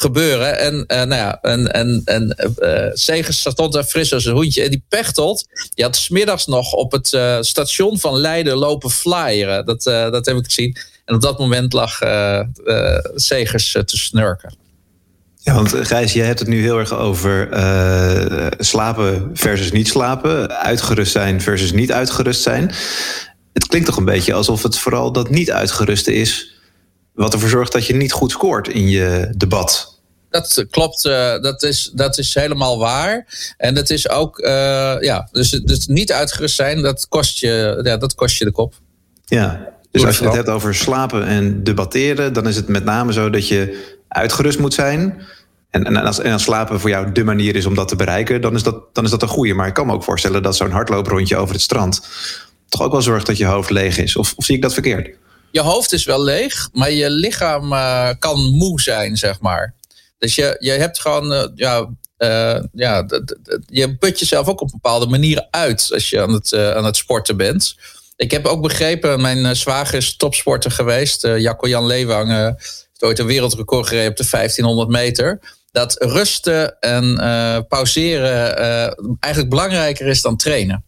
gebeuren. 0.02 0.58
En, 0.58 0.74
uh, 0.74 0.96
nou 0.96 1.14
ja, 1.14 1.40
en, 1.40 1.72
en, 1.72 2.02
en 2.04 2.36
uh, 2.58 2.90
Segers 2.92 3.40
stond 3.40 3.72
daar 3.72 3.84
fris 3.84 4.12
als 4.12 4.24
een 4.24 4.34
hoentje. 4.34 4.62
En 4.62 4.70
die 4.70 4.84
Pechtold, 4.88 5.44
die 5.74 5.84
had 5.84 5.96
smiddags 5.96 6.46
nog 6.46 6.72
op 6.72 6.92
het 6.92 7.06
station 7.40 7.98
van 7.98 8.16
Leiden 8.16 8.56
lopen 8.56 8.90
flyeren. 8.90 9.66
Dat, 9.66 9.82
dat 9.82 10.26
heb 10.26 10.36
ik 10.36 10.44
gezien. 10.44 10.76
En 11.04 11.14
op 11.14 11.20
dat 11.20 11.38
moment 11.38 11.72
lag 11.72 11.98
Segers 13.14 13.72
te 13.72 13.96
snurken. 13.96 14.54
Ja, 15.36 15.54
want 15.54 15.74
Gijs, 15.74 16.12
jij 16.12 16.26
hebt 16.26 16.38
het 16.38 16.48
nu 16.48 16.62
heel 16.62 16.78
erg 16.78 16.94
over 16.94 17.48
slapen 18.58 19.30
versus 19.34 19.72
niet 19.72 19.88
slapen. 19.88 20.58
Uitgerust 20.58 21.12
zijn 21.12 21.40
versus 21.40 21.72
niet 21.72 21.92
uitgerust 21.92 22.42
zijn. 22.42 22.74
Het 23.52 23.66
klinkt 23.66 23.86
toch 23.86 23.96
een 23.96 24.04
beetje 24.04 24.34
alsof 24.34 24.62
het 24.62 24.78
vooral 24.78 25.12
dat 25.12 25.30
niet 25.30 25.50
uitgeruste 25.50 26.14
is 26.14 26.52
wat 27.14 27.32
ervoor 27.32 27.48
zorgt 27.48 27.72
dat 27.72 27.86
je 27.86 27.94
niet 27.94 28.12
goed 28.12 28.30
scoort 28.30 28.68
in 28.68 28.88
je 28.88 29.32
debat. 29.36 29.91
Dat 30.32 30.66
klopt, 30.70 31.04
uh, 31.04 31.40
dat, 31.40 31.62
is, 31.62 31.90
dat 31.94 32.18
is 32.18 32.34
helemaal 32.34 32.78
waar. 32.78 33.26
En 33.56 33.74
dat 33.74 33.90
is 33.90 34.08
ook, 34.08 34.38
uh, 34.38 34.96
ja, 35.00 35.28
dus, 35.32 35.50
dus 35.50 35.86
niet 35.86 36.12
uitgerust 36.12 36.54
zijn, 36.54 36.82
dat 36.82 37.08
kost 37.08 37.38
je, 37.38 37.80
ja, 37.82 37.96
dat 37.96 38.14
kost 38.14 38.38
je 38.38 38.44
de 38.44 38.50
kop. 38.50 38.74
Ja, 39.24 39.68
dus 39.90 40.04
als 40.04 40.18
je 40.18 40.24
het 40.24 40.34
hebt 40.34 40.48
over 40.48 40.74
slapen 40.74 41.26
en 41.26 41.64
debatteren, 41.64 42.32
dan 42.32 42.48
is 42.48 42.56
het 42.56 42.68
met 42.68 42.84
name 42.84 43.12
zo 43.12 43.30
dat 43.30 43.48
je 43.48 43.94
uitgerust 44.08 44.58
moet 44.58 44.74
zijn. 44.74 45.22
En, 45.70 45.84
en, 45.84 45.96
als, 45.96 46.18
en 46.18 46.32
als 46.32 46.42
slapen 46.42 46.80
voor 46.80 46.90
jou 46.90 47.12
de 47.12 47.24
manier 47.24 47.56
is 47.56 47.66
om 47.66 47.74
dat 47.74 47.88
te 47.88 47.96
bereiken, 47.96 48.40
dan 48.40 48.54
is 48.54 48.62
dat, 48.62 48.94
dan 48.94 49.04
is 49.04 49.10
dat 49.10 49.22
een 49.22 49.28
goede. 49.28 49.54
Maar 49.54 49.66
ik 49.66 49.74
kan 49.74 49.86
me 49.86 49.92
ook 49.92 50.04
voorstellen 50.04 50.42
dat 50.42 50.56
zo'n 50.56 50.70
hardlooprondje 50.70 51.36
over 51.36 51.54
het 51.54 51.64
strand 51.64 52.06
toch 52.68 52.82
ook 52.82 52.92
wel 52.92 53.02
zorgt 53.02 53.26
dat 53.26 53.36
je 53.36 53.44
hoofd 53.44 53.70
leeg 53.70 53.98
is. 53.98 54.16
Of, 54.16 54.34
of 54.36 54.44
zie 54.44 54.54
ik 54.54 54.62
dat 54.62 54.72
verkeerd? 54.72 55.10
je 55.52 55.60
hoofd 55.60 55.92
is 55.92 56.04
wel 56.04 56.22
leeg, 56.22 56.68
maar 56.72 56.90
je 56.90 57.10
lichaam 57.10 57.72
uh, 57.72 58.08
kan 58.18 58.40
moe 58.40 58.80
zijn, 58.80 59.16
zeg 59.16 59.40
maar. 59.40 59.74
Dus 60.22 60.34
je, 60.34 60.56
je 60.58 60.70
hebt 60.70 61.00
gewoon, 61.00 61.32
uh, 61.32 61.44
ja, 61.54 61.88
uh, 62.18 62.58
ja 62.72 63.06
je 63.66 63.96
put 63.96 64.18
jezelf 64.18 64.48
ook 64.48 64.60
op 64.60 64.70
bepaalde 64.70 65.06
manieren 65.06 65.48
uit 65.50 65.90
als 65.92 66.10
je 66.10 66.22
aan 66.22 66.32
het, 66.32 66.54
aan 66.54 66.84
het 66.84 66.96
sporten 66.96 67.36
bent. 67.36 67.76
Ik 68.16 68.30
heb 68.30 68.46
ook 68.46 68.62
begrepen, 68.62 69.20
mijn 69.20 69.56
zwager 69.56 69.94
is 69.94 70.16
topsporter 70.16 70.70
geweest, 70.70 71.22
Jacco 71.22 71.68
Jan 71.68 71.86
Leewang, 71.86 72.30
heeft 72.30 73.02
ooit 73.02 73.18
een 73.18 73.26
wereldrecord 73.26 73.86
gereden 73.86 74.10
op 74.10 74.16
de 74.16 74.26
1500 74.30 74.88
meter. 74.88 75.40
Dat 75.70 75.96
rusten 75.98 76.78
en 76.80 77.16
pauzeren 77.68 78.56
eigenlijk 79.20 79.50
belangrijker 79.50 80.06
is 80.06 80.22
dan 80.22 80.36
trainen. 80.36 80.84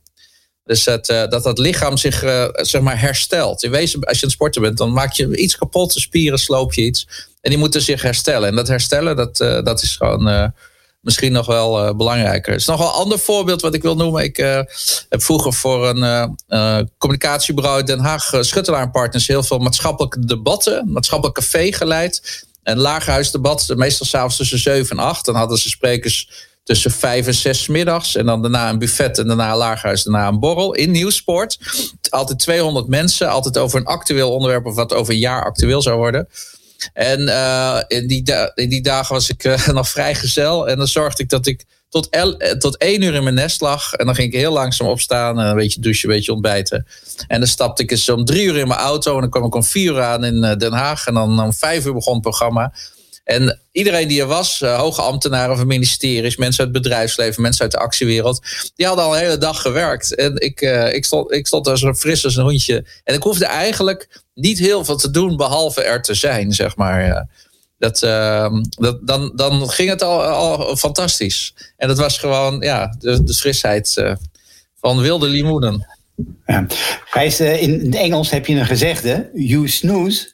Dus 0.65 0.85
dat, 0.85 1.09
uh, 1.09 1.29
dat 1.29 1.43
dat 1.43 1.59
lichaam 1.59 1.97
zich 1.97 2.25
uh, 2.25 2.49
zeg 2.53 2.81
maar 2.81 3.01
herstelt. 3.01 3.63
In 3.63 3.71
wezen, 3.71 4.01
als 4.01 4.17
je 4.17 4.23
aan 4.23 4.29
het 4.29 4.39
sporten 4.39 4.63
bent, 4.63 4.79
dan 4.79 4.93
maak 4.93 5.13
je 5.13 5.37
iets 5.37 5.57
kapot, 5.57 5.93
de 5.93 6.01
spieren 6.01 6.39
sloop 6.39 6.75
je 6.75 6.83
iets. 6.83 7.09
En 7.41 7.51
die 7.51 7.59
moeten 7.59 7.83
zich 7.83 8.03
herstellen. 8.03 8.49
En 8.49 8.57
dat 8.57 8.69
herstellen, 8.69 9.17
dat, 9.17 9.41
uh, 9.41 9.63
dat 9.63 9.83
is 9.83 9.97
gewoon 9.97 10.53
misschien 11.01 11.33
nog 11.33 11.47
wel 11.47 11.97
belangrijker. 11.97 12.53
Er 12.53 12.59
is 12.59 12.67
nog 12.67 12.79
wel 12.79 12.87
een 12.87 12.93
ander 12.93 13.19
voorbeeld 13.19 13.61
wat 13.61 13.75
ik 13.75 13.83
wil 13.83 13.97
noemen. 13.97 14.25
Ik 14.25 14.37
heb 15.09 15.23
vroeger 15.23 15.53
voor 15.53 15.89
een 15.89 16.39
communicatiebureau 16.99 17.81
in 17.81 17.87
Den 17.87 17.99
Haag, 17.99 18.31
Schuttelaar 18.41 18.91
Partners, 18.91 19.27
heel 19.27 19.43
veel 19.43 19.59
maatschappelijke 19.59 20.27
debatten, 20.27 20.93
maatschappelijk 20.93 21.39
café 21.39 21.73
geleid. 21.73 22.47
En 22.63 22.79
lagerhuisdebat, 22.79 23.73
meestal 23.77 24.07
s'avonds 24.07 24.37
tussen 24.37 24.59
7 24.59 24.99
en 24.99 25.05
8. 25.05 25.25
Dan 25.25 25.35
hadden 25.35 25.59
ze 25.59 25.69
sprekers 25.69 26.31
tussen 26.65 26.91
vijf 26.91 27.27
en 27.27 27.35
zes 27.35 27.67
middags. 27.67 28.17
En 28.17 28.27
dan 28.27 28.43
daarna 28.43 28.69
een 28.69 28.79
buffet 28.79 29.19
en 29.19 29.27
daarna 29.27 29.51
een 29.51 29.57
laaghuis, 29.57 30.03
daarna 30.03 30.29
een 30.29 30.41
borrel 30.41 30.75
in 30.75 30.91
Nieuwsport. 30.91 31.59
Altijd 32.09 32.39
200 32.39 32.89
mensen, 32.89 33.29
altijd 33.29 33.59
over 33.59 33.79
een 33.79 33.87
actueel 33.87 34.33
onderwerp 34.33 34.67
of 34.67 34.75
wat 34.75 34.93
over 34.93 35.13
een 35.13 35.19
jaar 35.19 35.45
actueel 35.45 35.83
zou 35.83 35.97
worden. 35.97 36.29
En 36.93 37.21
uh, 37.21 37.81
in, 37.89 38.07
die 38.07 38.23
in 38.55 38.69
die 38.69 38.83
dagen 38.83 39.15
was 39.15 39.29
ik 39.29 39.45
uh, 39.45 39.69
nog 39.79 39.89
vrijgezel. 39.89 40.69
En 40.69 40.79
dan 40.79 40.89
zorgde 40.89 41.23
ik 41.23 41.29
dat 41.29 41.47
ik 41.47 41.65
tot, 41.89 42.09
eh, 42.09 42.51
tot 42.51 42.77
één 42.77 43.03
uur 43.03 43.15
in 43.15 43.23
mijn 43.23 43.35
nest 43.35 43.61
lag. 43.61 43.93
En 43.93 44.07
dan 44.07 44.15
ging 44.15 44.33
ik 44.33 44.39
heel 44.39 44.53
langzaam 44.53 44.87
opstaan. 44.87 45.41
En 45.41 45.47
een 45.47 45.57
beetje 45.57 45.81
douchen, 45.81 46.09
een 46.09 46.15
beetje 46.15 46.33
ontbijten. 46.33 46.87
En 47.27 47.39
dan 47.39 47.49
stapte 47.49 47.83
ik 47.83 47.91
eens 47.91 48.09
om 48.09 48.25
drie 48.25 48.45
uur 48.45 48.57
in 48.57 48.69
mijn 48.69 48.81
auto. 48.81 49.15
En 49.15 49.21
dan 49.21 49.31
kwam 49.31 49.45
ik 49.45 49.55
om 49.55 49.65
vier 49.65 49.93
uur 49.93 50.03
aan 50.03 50.25
in 50.25 50.41
Den 50.41 50.73
Haag. 50.73 51.07
En 51.07 51.15
dan 51.15 51.41
om 51.41 51.53
vijf 51.53 51.87
uur 51.87 51.95
begon 51.95 52.13
het 52.13 52.23
programma. 52.23 52.73
En 53.25 53.61
iedereen 53.73 54.09
die 54.09 54.21
er 54.21 54.27
was, 54.27 54.61
uh, 54.61 54.79
hoge 54.79 55.03
ambtenaren 55.03 55.57
van 55.57 55.67
ministeries, 55.67 56.37
mensen 56.37 56.65
uit 56.65 56.75
het 56.75 56.83
bedrijfsleven, 56.83 57.43
mensen 57.43 57.63
uit 57.63 57.71
de 57.71 57.79
actiewereld, 57.79 58.47
die 58.75 58.87
hadden 58.87 59.05
al 59.05 59.15
een 59.15 59.21
hele 59.21 59.39
dag 59.39 59.61
gewerkt. 59.61 60.15
En 60.15 60.41
ik, 60.41 60.61
uh, 60.61 60.95
ik, 60.95 61.05
stond, 61.05 61.33
ik 61.33 61.47
stond 61.47 61.79
zo 61.79 61.95
fris 61.95 62.25
als 62.25 62.37
een 62.37 62.43
hondje. 62.43 62.85
En 63.05 63.15
ik 63.15 63.23
hoefde 63.23 63.47
eigenlijk 63.47 64.23
niet 64.35 64.59
heel 64.59 64.85
veel 64.85 64.97
te 64.97 65.11
doen, 65.11 65.37
behalve 65.37 65.83
er 65.83 66.03
te 66.03 66.15
zijn, 66.15 66.53
zeg 66.53 66.77
maar. 66.77 67.29
Dat, 67.79 67.99
dat, 68.79 69.07
dan, 69.07 69.33
dan 69.35 69.71
ging 69.71 69.89
het 69.89 70.03
al, 70.03 70.23
al 70.23 70.77
fantastisch. 70.77 71.55
En 71.77 71.89
dat 71.89 71.99
was 71.99 72.19
gewoon 72.19 72.61
ja, 72.61 72.97
de, 72.99 73.23
de 73.23 73.35
frisheid 73.35 74.17
van 74.81 75.01
wilde 75.01 75.27
limoenen. 75.27 75.87
Ja. 76.47 76.67
in 77.39 77.81
het 77.85 77.95
Engels 77.95 78.31
heb 78.31 78.47
je 78.47 78.55
een 78.55 78.67
gezegde: 78.67 79.31
You 79.35 79.69
snooze, 79.69 80.33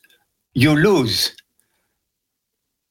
you 0.51 0.81
lose. 0.81 1.40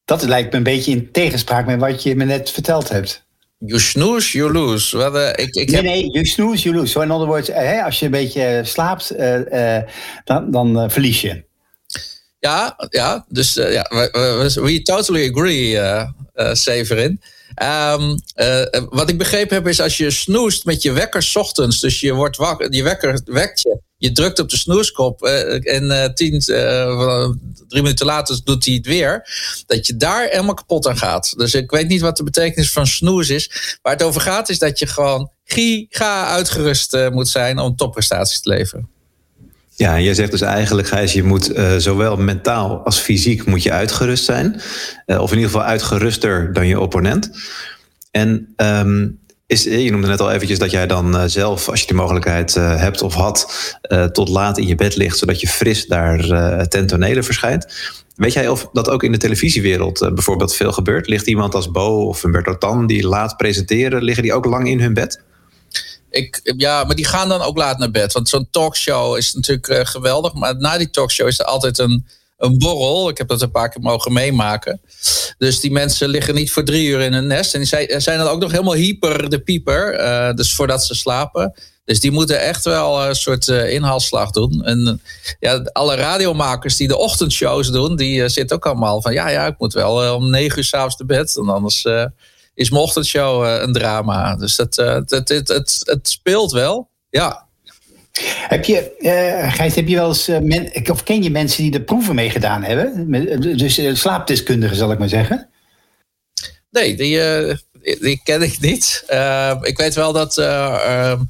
Dat 0.09 0.23
lijkt 0.23 0.51
me 0.51 0.57
een 0.57 0.63
beetje 0.63 0.91
in 0.91 1.11
tegenspraak 1.11 1.65
met 1.65 1.79
wat 1.79 2.03
je 2.03 2.15
me 2.15 2.25
net 2.25 2.49
verteld 2.49 2.89
hebt. 2.89 3.23
You 3.57 3.79
snooze, 3.79 4.37
you 4.37 4.51
lose. 4.51 4.97
Uh, 4.97 5.45
ik, 5.45 5.55
ik 5.55 5.71
nee, 5.71 5.81
nee, 5.81 6.11
you 6.11 6.25
snooze, 6.25 6.63
you 6.63 6.75
lose. 6.75 6.91
So 6.91 7.01
in 7.01 7.11
andere 7.11 7.29
woorden, 7.29 7.55
hè, 7.55 7.83
als 7.83 7.99
je 7.99 8.05
een 8.05 8.11
beetje 8.11 8.43
eh, 8.43 8.65
slaapt, 8.65 9.15
uh, 9.15 9.77
dan, 10.23 10.51
dan 10.51 10.91
verlies 10.91 11.21
je. 11.21 11.43
Ja, 12.39 12.75
ja 12.89 13.25
dus 13.27 13.53
ja, 13.53 13.85
we, 13.89 14.09
we, 14.11 14.61
we, 14.61 14.81
totally 14.81 15.29
agree. 15.29 15.79
Severin. 16.55 17.21
Um, 17.63 18.15
wat 18.89 19.09
ik 19.09 19.17
begrepen 19.17 19.55
heb 19.55 19.67
is 19.67 19.81
als 19.81 19.97
je 19.97 20.11
snoest 20.11 20.65
met 20.65 20.81
je 20.81 20.91
wekker 20.91 21.31
ochtends, 21.33 21.79
dus 21.79 21.99
je 21.99 22.13
wordt 22.13 22.37
wakker, 22.37 22.73
je 22.73 22.83
wekker 22.83 23.21
wekt 23.25 23.61
je, 23.61 23.79
je 23.99 24.11
drukt 24.11 24.39
op 24.39 24.49
de 24.49 24.57
snoeskop 24.57 25.25
uh, 25.25 25.73
en 25.75 25.83
uh, 25.83 26.05
tien, 26.05 26.39
drie 27.67 27.81
minuten 27.81 28.05
later 28.05 28.39
doet 28.43 28.65
hij 28.65 28.73
het 28.73 28.85
weer, 28.85 29.27
dat 29.65 29.87
je 29.87 29.95
daar 29.95 30.27
helemaal 30.29 30.53
kapot 30.53 30.87
aan 30.87 30.97
gaat. 30.97 31.33
Dus 31.37 31.53
ik 31.53 31.71
weet 31.71 31.87
niet 31.87 32.01
wat 32.01 32.17
de 32.17 32.23
betekenis 32.23 32.71
van 32.71 32.87
snoes 32.87 33.29
is. 33.29 33.77
Waar 33.81 33.93
het 33.93 34.03
over 34.03 34.21
gaat 34.21 34.49
is 34.49 34.59
dat 34.59 34.79
je 34.79 34.87
gewoon 34.87 35.31
giga 35.43 36.27
uitgerust 36.27 36.97
moet 37.11 37.27
zijn 37.27 37.59
om 37.59 37.75
topprestaties 37.75 38.39
te 38.39 38.49
leveren. 38.49 38.89
Ja, 39.75 39.99
jij 39.99 40.13
zegt 40.13 40.31
dus 40.31 40.41
eigenlijk, 40.41 40.87
Gijs, 40.87 41.13
je 41.13 41.23
moet 41.23 41.51
zowel 41.77 42.17
mentaal 42.17 42.85
als 42.85 42.97
fysiek 42.97 43.45
moet 43.45 43.63
je 43.63 43.71
uitgerust 43.71 44.23
zijn. 44.23 44.61
Of 45.05 45.31
in 45.31 45.37
ieder 45.37 45.51
geval 45.51 45.63
uitgeruster 45.63 46.53
dan 46.53 46.67
je 46.67 46.79
opponent. 46.79 47.29
En 48.11 48.53
um, 48.57 49.19
is, 49.49 49.67
eh, 49.67 49.83
je 49.83 49.91
noemde 49.91 50.07
net 50.07 50.21
al 50.21 50.31
eventjes 50.31 50.59
dat 50.59 50.71
jij 50.71 50.87
dan 50.87 51.15
uh, 51.15 51.23
zelf, 51.25 51.69
als 51.69 51.81
je 51.81 51.87
de 51.87 51.93
mogelijkheid 51.93 52.55
uh, 52.55 52.75
hebt 52.75 53.01
of 53.01 53.13
had, 53.13 53.53
tot 54.11 54.29
laat 54.29 54.57
in 54.57 54.67
je 54.67 54.75
bed 54.75 54.95
ligt, 54.95 55.17
zodat 55.17 55.39
je 55.39 55.47
fris 55.47 55.85
daar 55.85 56.17
ten 56.67 56.87
tonele 56.87 57.23
verschijnt. 57.23 57.67
Weet 58.15 58.33
jij 58.33 58.47
of 58.47 58.69
dat 58.73 58.89
ook 58.89 59.03
in 59.03 59.11
de 59.11 59.17
televisiewereld 59.17 59.99
bijvoorbeeld 60.13 60.55
veel 60.55 60.71
gebeurt? 60.71 61.07
Ligt 61.07 61.27
iemand 61.27 61.55
als 61.55 61.71
Bo 61.71 62.07
of 62.07 62.21
Humberto 62.21 62.57
Tan 62.57 62.87
die 62.87 63.07
laat 63.07 63.37
presenteren, 63.37 64.03
liggen 64.03 64.23
die 64.23 64.33
ook 64.33 64.45
lang 64.45 64.67
in 64.67 64.79
hun 64.79 64.93
bed? 64.93 65.21
ik, 66.09 66.41
ja, 66.57 66.83
maar 66.83 66.95
die 66.95 67.05
gaan 67.05 67.29
dan 67.29 67.41
ook 67.41 67.57
laat 67.57 67.77
naar 67.77 67.91
bed. 67.91 68.13
Want 68.13 68.29
zo'n 68.29 68.47
talkshow 68.51 69.17
is 69.17 69.33
natuurlijk 69.33 69.87
geweldig. 69.87 70.33
Maar 70.33 70.57
na 70.57 70.77
die 70.77 70.89
talkshow 70.89 71.27
is 71.27 71.39
er 71.39 71.45
altijd 71.45 71.77
een, 71.77 72.05
een 72.39 72.57
borrel. 72.57 73.09
Ik 73.09 73.17
heb 73.17 73.27
dat 73.27 73.41
een 73.41 73.51
paar 73.51 73.69
keer 73.69 73.81
mogen 73.81 74.13
meemaken. 74.13 74.81
Dus 75.37 75.59
die 75.59 75.71
mensen 75.71 76.09
liggen 76.09 76.35
niet 76.35 76.51
voor 76.51 76.63
drie 76.63 76.87
uur 76.87 76.99
in 76.99 77.13
een 77.13 77.27
nest. 77.27 77.53
En 77.53 77.59
die 77.59 77.99
zijn 77.99 78.17
dan 78.17 78.27
ook 78.27 78.39
nog 78.39 78.51
helemaal 78.51 78.73
hyper 78.73 79.29
de 79.29 79.39
pieper. 79.39 79.99
Uh, 79.99 80.33
dus 80.33 80.55
voordat 80.55 80.85
ze 80.85 80.95
slapen. 80.95 81.53
Dus 81.85 81.99
die 81.99 82.11
moeten 82.11 82.41
echt 82.41 82.63
wel 82.63 83.05
een 83.05 83.15
soort 83.15 83.47
uh, 83.47 83.73
inhaalslag 83.73 84.31
doen. 84.31 84.63
En 84.63 85.01
ja, 85.39 85.69
alle 85.71 85.95
radiomakers 85.95 86.75
die 86.75 86.87
de 86.87 86.97
ochtendshows 86.97 87.71
doen, 87.71 87.95
die 87.95 88.29
zitten 88.29 88.55
ook 88.55 88.65
allemaal 88.65 89.01
van 89.01 89.13
ja, 89.13 89.29
ja, 89.29 89.45
ik 89.45 89.57
moet 89.57 89.73
wel 89.73 90.15
om 90.15 90.29
negen 90.29 90.57
uur 90.57 90.63
s'avonds 90.63 90.95
te 90.95 91.05
bed. 91.05 91.37
En 91.37 91.49
anders 91.49 91.85
is 92.53 92.69
mijn 92.69 92.83
ochtendshow 92.83 93.61
een 93.61 93.73
drama. 93.73 94.35
Dus 94.35 94.59
uh, 94.59 94.65
het, 94.65 95.09
het, 95.09 95.29
het, 95.29 95.81
het, 95.85 96.09
speelt 96.09 96.51
wel, 96.51 96.89
ja. 97.09 97.48
Heb 98.47 98.65
je, 98.65 98.91
uh, 98.99 99.53
Gijs, 99.53 99.75
heb 99.75 99.87
je 99.87 99.95
wel 99.95 100.07
eens, 100.07 100.27
men, 100.27 100.71
of 100.91 101.03
ken 101.03 101.23
je 101.23 101.29
mensen 101.29 101.63
die 101.63 101.73
er 101.73 101.81
proeven 101.81 102.15
mee 102.15 102.29
gedaan 102.29 102.63
hebben? 102.63 103.11
Dus 103.57 103.99
slaapdeskundigen, 103.99 104.77
zal 104.77 104.91
ik 104.91 104.99
maar 104.99 105.09
zeggen? 105.09 105.49
Nee, 106.71 106.95
die, 106.95 107.19
die 107.99 108.21
ken 108.23 108.41
ik 108.41 108.59
niet. 108.59 109.03
ik 109.61 109.77
weet 109.77 109.95
wel 109.95 110.13
dat, 110.13 110.37
ehm, 110.37 111.21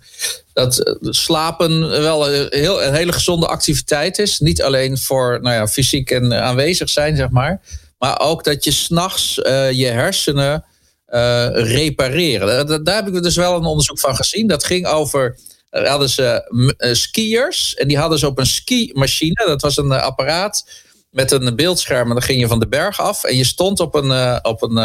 dat 0.54 0.98
slapen 1.02 1.90
wel 1.90 2.34
een, 2.34 2.48
heel, 2.50 2.84
een 2.84 2.94
hele 2.94 3.12
gezonde 3.12 3.48
activiteit 3.48 4.20
is. 4.20 4.40
Niet 4.40 4.62
alleen 4.62 4.98
voor 4.98 5.40
nou 5.42 5.56
ja, 5.56 5.68
fysiek 5.68 6.12
en 6.12 6.34
aanwezig 6.34 6.90
zijn, 6.90 7.16
zeg 7.16 7.30
maar. 7.30 7.62
Maar 7.98 8.20
ook 8.20 8.44
dat 8.44 8.64
je 8.64 8.72
s'nachts 8.72 9.36
je 9.72 9.90
hersenen 9.92 10.66
repareren. 11.54 12.84
Daar, 12.84 12.96
heb 12.96 13.08
ik 13.08 13.24
dus 13.24 13.36
wel 13.36 13.56
een 13.56 13.66
onderzoek 13.66 14.00
van 14.00 14.16
gezien. 14.16 14.48
Dat 14.48 14.64
ging 14.64 14.88
over. 14.88 15.38
Hadden 15.70 16.10
ze 16.10 16.50
uh, 16.78 16.94
skiers 16.94 17.76
en 17.76 17.88
die 17.88 17.98
hadden 17.98 18.20
ze 18.20 18.28
op 18.28 18.40
een 18.40 18.46
ski-machine. 18.46 19.46
Dat 19.46 19.62
was 19.62 19.78
een 19.78 19.92
apparaat 19.92 20.70
met 21.12 21.32
een 21.32 21.56
beeldscherm. 21.56 22.08
En 22.08 22.14
dan 22.14 22.22
ging 22.22 22.40
je 22.40 22.48
van 22.48 22.60
de 22.60 22.68
berg 22.68 23.02
af. 23.02 23.24
En 23.24 23.38
je 23.38 23.44
stond 23.44 23.80
op 23.80 23.96
een, 23.96 24.44
op 24.46 24.62
een, 24.62 24.78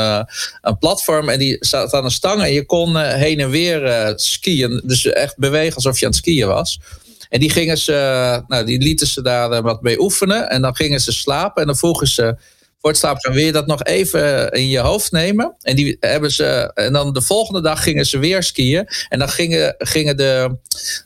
een 0.61 0.79
platform. 0.79 1.29
En 1.29 1.38
die 1.38 1.57
zat 1.61 1.93
aan 1.93 2.05
een 2.05 2.11
stang. 2.11 2.43
En 2.43 2.53
je 2.53 2.67
kon 2.67 2.97
heen 2.97 3.41
en 3.41 3.50
weer 3.50 4.12
skiën. 4.17 4.83
Dus 4.85 5.07
echt 5.07 5.38
bewegen 5.38 5.75
alsof 5.75 5.99
je 5.99 6.05
aan 6.05 6.11
het 6.11 6.21
skiën 6.21 6.47
was. 6.47 6.81
En 7.29 7.41
die 7.41 7.50
gingen 7.50 7.79
ze, 7.79 8.43
nou, 8.47 8.64
die 8.64 8.79
lieten 8.79 9.07
ze 9.07 9.23
daar 9.23 9.62
wat 9.62 9.83
mee 9.83 10.00
oefenen. 10.00 10.50
En 10.50 10.62
dan 10.62 10.76
gingen 10.76 11.00
ze 11.00 11.12
slapen. 11.12 11.61
En 11.61 11.67
dan 11.67 11.76
vroegen 11.76 12.07
ze 12.07 12.37
gaan, 12.93 13.19
wil 13.23 13.45
je 13.45 13.53
dat 13.53 13.67
nog 13.67 13.83
even 13.83 14.50
in 14.50 14.69
je 14.69 14.79
hoofd 14.79 15.12
nemen? 15.12 15.55
En, 15.61 15.76
die 15.76 15.97
hebben 16.00 16.31
ze, 16.31 16.71
en 16.75 16.93
dan 16.93 17.12
de 17.12 17.23
volgende 17.23 17.62
dag 17.62 17.83
gingen 17.83 18.07
ze 18.07 18.19
weer 18.19 18.43
skiën. 18.43 18.88
En 19.09 19.19
dan 19.19 19.29
gingen, 19.29 19.75
gingen 19.79 20.17
de, 20.17 20.57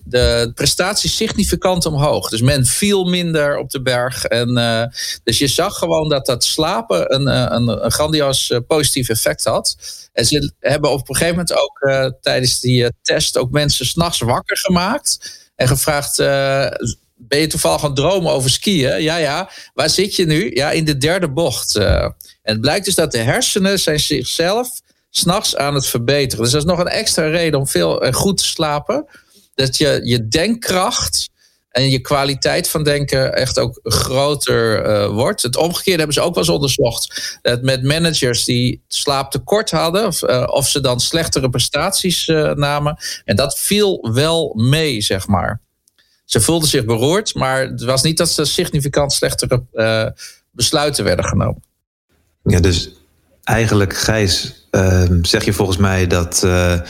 de 0.05 0.51
prestaties 0.55 1.17
significant 1.17 1.87
omhoog. 1.87 2.29
Dus 2.29 2.41
men 2.41 2.67
viel 2.67 3.05
minder 3.05 3.59
op 3.59 3.71
de 3.71 3.83
berg. 3.83 4.25
En, 4.25 4.59
uh, 4.59 4.85
dus 5.25 5.39
je 5.39 5.49
zag 5.49 5.79
gewoon 5.79 6.09
dat 6.09 6.27
dat 6.27 6.45
slapen 6.45 7.15
een, 7.15 7.29
eh, 7.29 7.47
een, 7.49 7.85
een 7.85 7.93
grandioos 7.93 8.53
positief 8.67 9.09
effect 9.09 9.45
had. 9.45 9.77
En 10.13 10.25
ze 10.25 10.53
hebben 10.59 10.91
op 10.91 11.09
een 11.09 11.17
gegeven 11.17 11.37
moment 11.37 11.57
ook 11.57 11.91
tijdens 12.21 12.61
die 12.61 12.93
test 13.03 13.37
ook 13.37 13.51
mensen 13.51 13.87
s'nachts 13.87 14.21
wakker 14.21 14.59
gemaakt. 14.59 15.37
En 15.55 15.69
gevraagd 15.69 16.19
ben 17.19 17.39
je 17.39 17.47
toevallig 17.47 17.81
gaan 17.81 17.95
dromen 17.95 18.33
over 18.33 18.51
skiën? 18.51 19.03
Ja, 19.03 19.17
ja. 19.17 19.51
Waar 19.75 19.91
zit 19.91 20.17
je 20.17 20.27
nu? 20.27 20.51
Ja, 20.55 20.71
in 20.71 20.85
de 20.85 20.97
derde 20.97 21.31
bocht. 21.31 21.77
Uh, 21.77 22.03
en 22.03 22.13
het 22.43 22.61
blijkt 22.61 22.85
dus 22.85 22.95
dat 22.95 23.13
de 23.13 23.19
hersenen 23.19 23.79
zijn 23.79 24.01
zichzelf 24.01 24.81
s'nachts 25.11 25.57
aan 25.57 25.75
het 25.75 25.87
verbeteren. 25.87 26.45
Dus 26.45 26.53
dat 26.53 26.63
is 26.63 26.69
nog 26.69 26.79
een 26.79 26.89
extra 26.89 27.29
reden 27.29 27.59
om 27.59 27.67
veel 27.67 28.03
en 28.03 28.13
goed 28.13 28.37
te 28.37 28.45
slapen. 28.45 29.07
Dat 29.55 29.77
je 29.77 30.01
je 30.03 30.29
denkkracht 30.29 31.31
en 31.69 31.89
je 31.89 32.01
kwaliteit 32.01 32.69
van 32.69 32.85
denken 32.85 33.35
echt 33.35 33.59
ook 33.59 33.81
groter 33.83 34.87
uh, 34.87 35.07
wordt. 35.07 35.43
Het 35.43 35.57
omgekeerde 35.57 35.99
hebben 35.99 36.15
ze 36.15 36.21
ook 36.21 36.35
wel 36.35 36.43
eens 36.43 36.53
onderzocht. 36.53 37.39
Dat 37.43 37.63
met 37.63 37.83
managers 37.83 38.45
die 38.45 38.83
slaaptekort 38.89 39.71
hadden, 39.71 40.07
of, 40.07 40.23
of 40.47 40.69
ze 40.69 40.81
dan 40.81 41.01
slechtere 41.01 41.51
prestaties 41.51 42.27
namen. 42.55 42.97
En 43.25 43.37
dat 43.37 43.59
viel 43.59 44.13
wel 44.13 44.55
mee, 44.55 45.01
zeg 45.01 45.27
maar. 45.27 45.61
Ze 46.29 46.41
voelden 46.41 46.69
zich 46.69 46.85
beroerd, 46.85 47.35
maar 47.35 47.61
het 47.61 47.83
was 47.83 48.03
niet 48.03 48.17
dat 48.17 48.31
ze 48.31 48.45
significant 48.45 49.13
slechtere 49.13 49.63
uh, 49.73 50.07
besluiten 50.51 51.05
werden 51.05 51.25
genomen. 51.25 51.63
Ja, 52.43 52.61
dus 52.61 52.93
eigenlijk, 53.45 53.97
Gijs, 53.97 54.67
uh, 54.71 55.03
zeg 55.23 55.45
je 55.45 55.53
volgens 55.53 55.77
mij 55.77 56.07
dat 56.07 56.43
uh, 56.45 56.81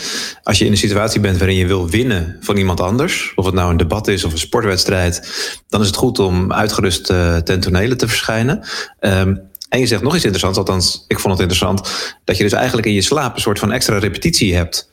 als 0.42 0.58
je 0.58 0.64
in 0.64 0.70
een 0.70 0.76
situatie 0.76 1.20
bent 1.20 1.38
waarin 1.38 1.56
je 1.56 1.66
wil 1.66 1.88
winnen 1.88 2.36
van 2.40 2.56
iemand 2.56 2.80
anders, 2.80 3.32
of 3.34 3.44
het 3.44 3.54
nou 3.54 3.70
een 3.70 3.76
debat 3.76 4.08
is 4.08 4.24
of 4.24 4.32
een 4.32 4.38
sportwedstrijd, 4.38 5.28
dan 5.68 5.80
is 5.80 5.86
het 5.86 5.96
goed 5.96 6.18
om 6.18 6.52
uitgerust 6.52 7.10
uh, 7.10 7.36
ten 7.36 7.60
tonele 7.60 7.96
te 7.96 8.08
verschijnen. 8.08 8.64
Um, 9.00 9.40
en 9.68 9.80
je 9.80 9.86
zegt 9.86 10.02
nog 10.02 10.14
iets 10.14 10.24
interessants, 10.24 10.58
althans, 10.58 11.04
ik 11.08 11.18
vond 11.18 11.32
het 11.32 11.42
interessant, 11.42 11.90
dat 12.24 12.36
je 12.36 12.42
dus 12.42 12.52
eigenlijk 12.52 12.86
in 12.86 12.94
je 12.94 13.02
slaap 13.02 13.34
een 13.34 13.40
soort 13.40 13.58
van 13.58 13.72
extra 13.72 13.98
repetitie 13.98 14.54
hebt. 14.54 14.90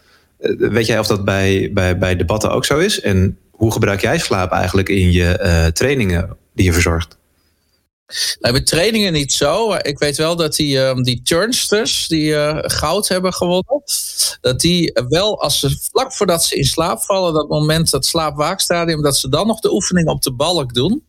weet 0.58 0.86
jij 0.86 1.00
of 1.00 1.08
dat 1.08 1.26
bij, 1.26 1.72
bij, 1.74 1.98
bij 1.98 2.16
debatten 2.16 2.52
ook 2.52 2.66
zo 2.66 2.78
is? 2.78 3.02
En 3.02 3.38
hoe 3.56 3.72
gebruik 3.72 4.02
jij 4.02 4.20
slaap 4.20 4.52
eigenlijk 4.52 4.90
in 4.90 5.12
je 5.12 5.40
uh, 5.42 5.66
trainingen 5.66 6.38
die 6.54 6.66
je 6.66 6.74
verzorgt? 6.74 7.18
Nou, 8.40 8.54
bij 8.54 8.64
trainingen 8.64 9.14
niet 9.14 9.32
zo. 9.32 9.74
Ik 9.74 10.00
weet 10.00 10.18
wel 10.18 10.36
dat 10.36 10.56
die, 10.56 10.80
um, 10.80 11.04
die 11.04 11.22
turnsters 11.22 12.08
die 12.08 12.32
uh, 12.32 12.58
goud 12.62 13.08
hebben 13.08 13.34
gewonnen, 13.34 13.84
dat 14.42 14.60
die 14.60 14.92
wel 15.08 15.42
als 15.42 15.60
ze 15.60 15.78
vlak 15.92 16.14
voordat 16.14 16.44
ze 16.44 16.56
in 16.56 16.66
slaap 16.66 17.02
vallen, 17.02 17.34
dat 17.34 17.50
moment, 17.50 17.90
dat 17.90 18.06
slaapwaakstadium, 18.06 19.02
dat 19.02 19.18
ze 19.18 19.30
dan 19.30 19.48
nog 19.48 19.60
de 19.60 19.74
oefening 19.74 20.08
op 20.08 20.22
de 20.22 20.34
balk 20.34 20.74
doen. 20.74 21.04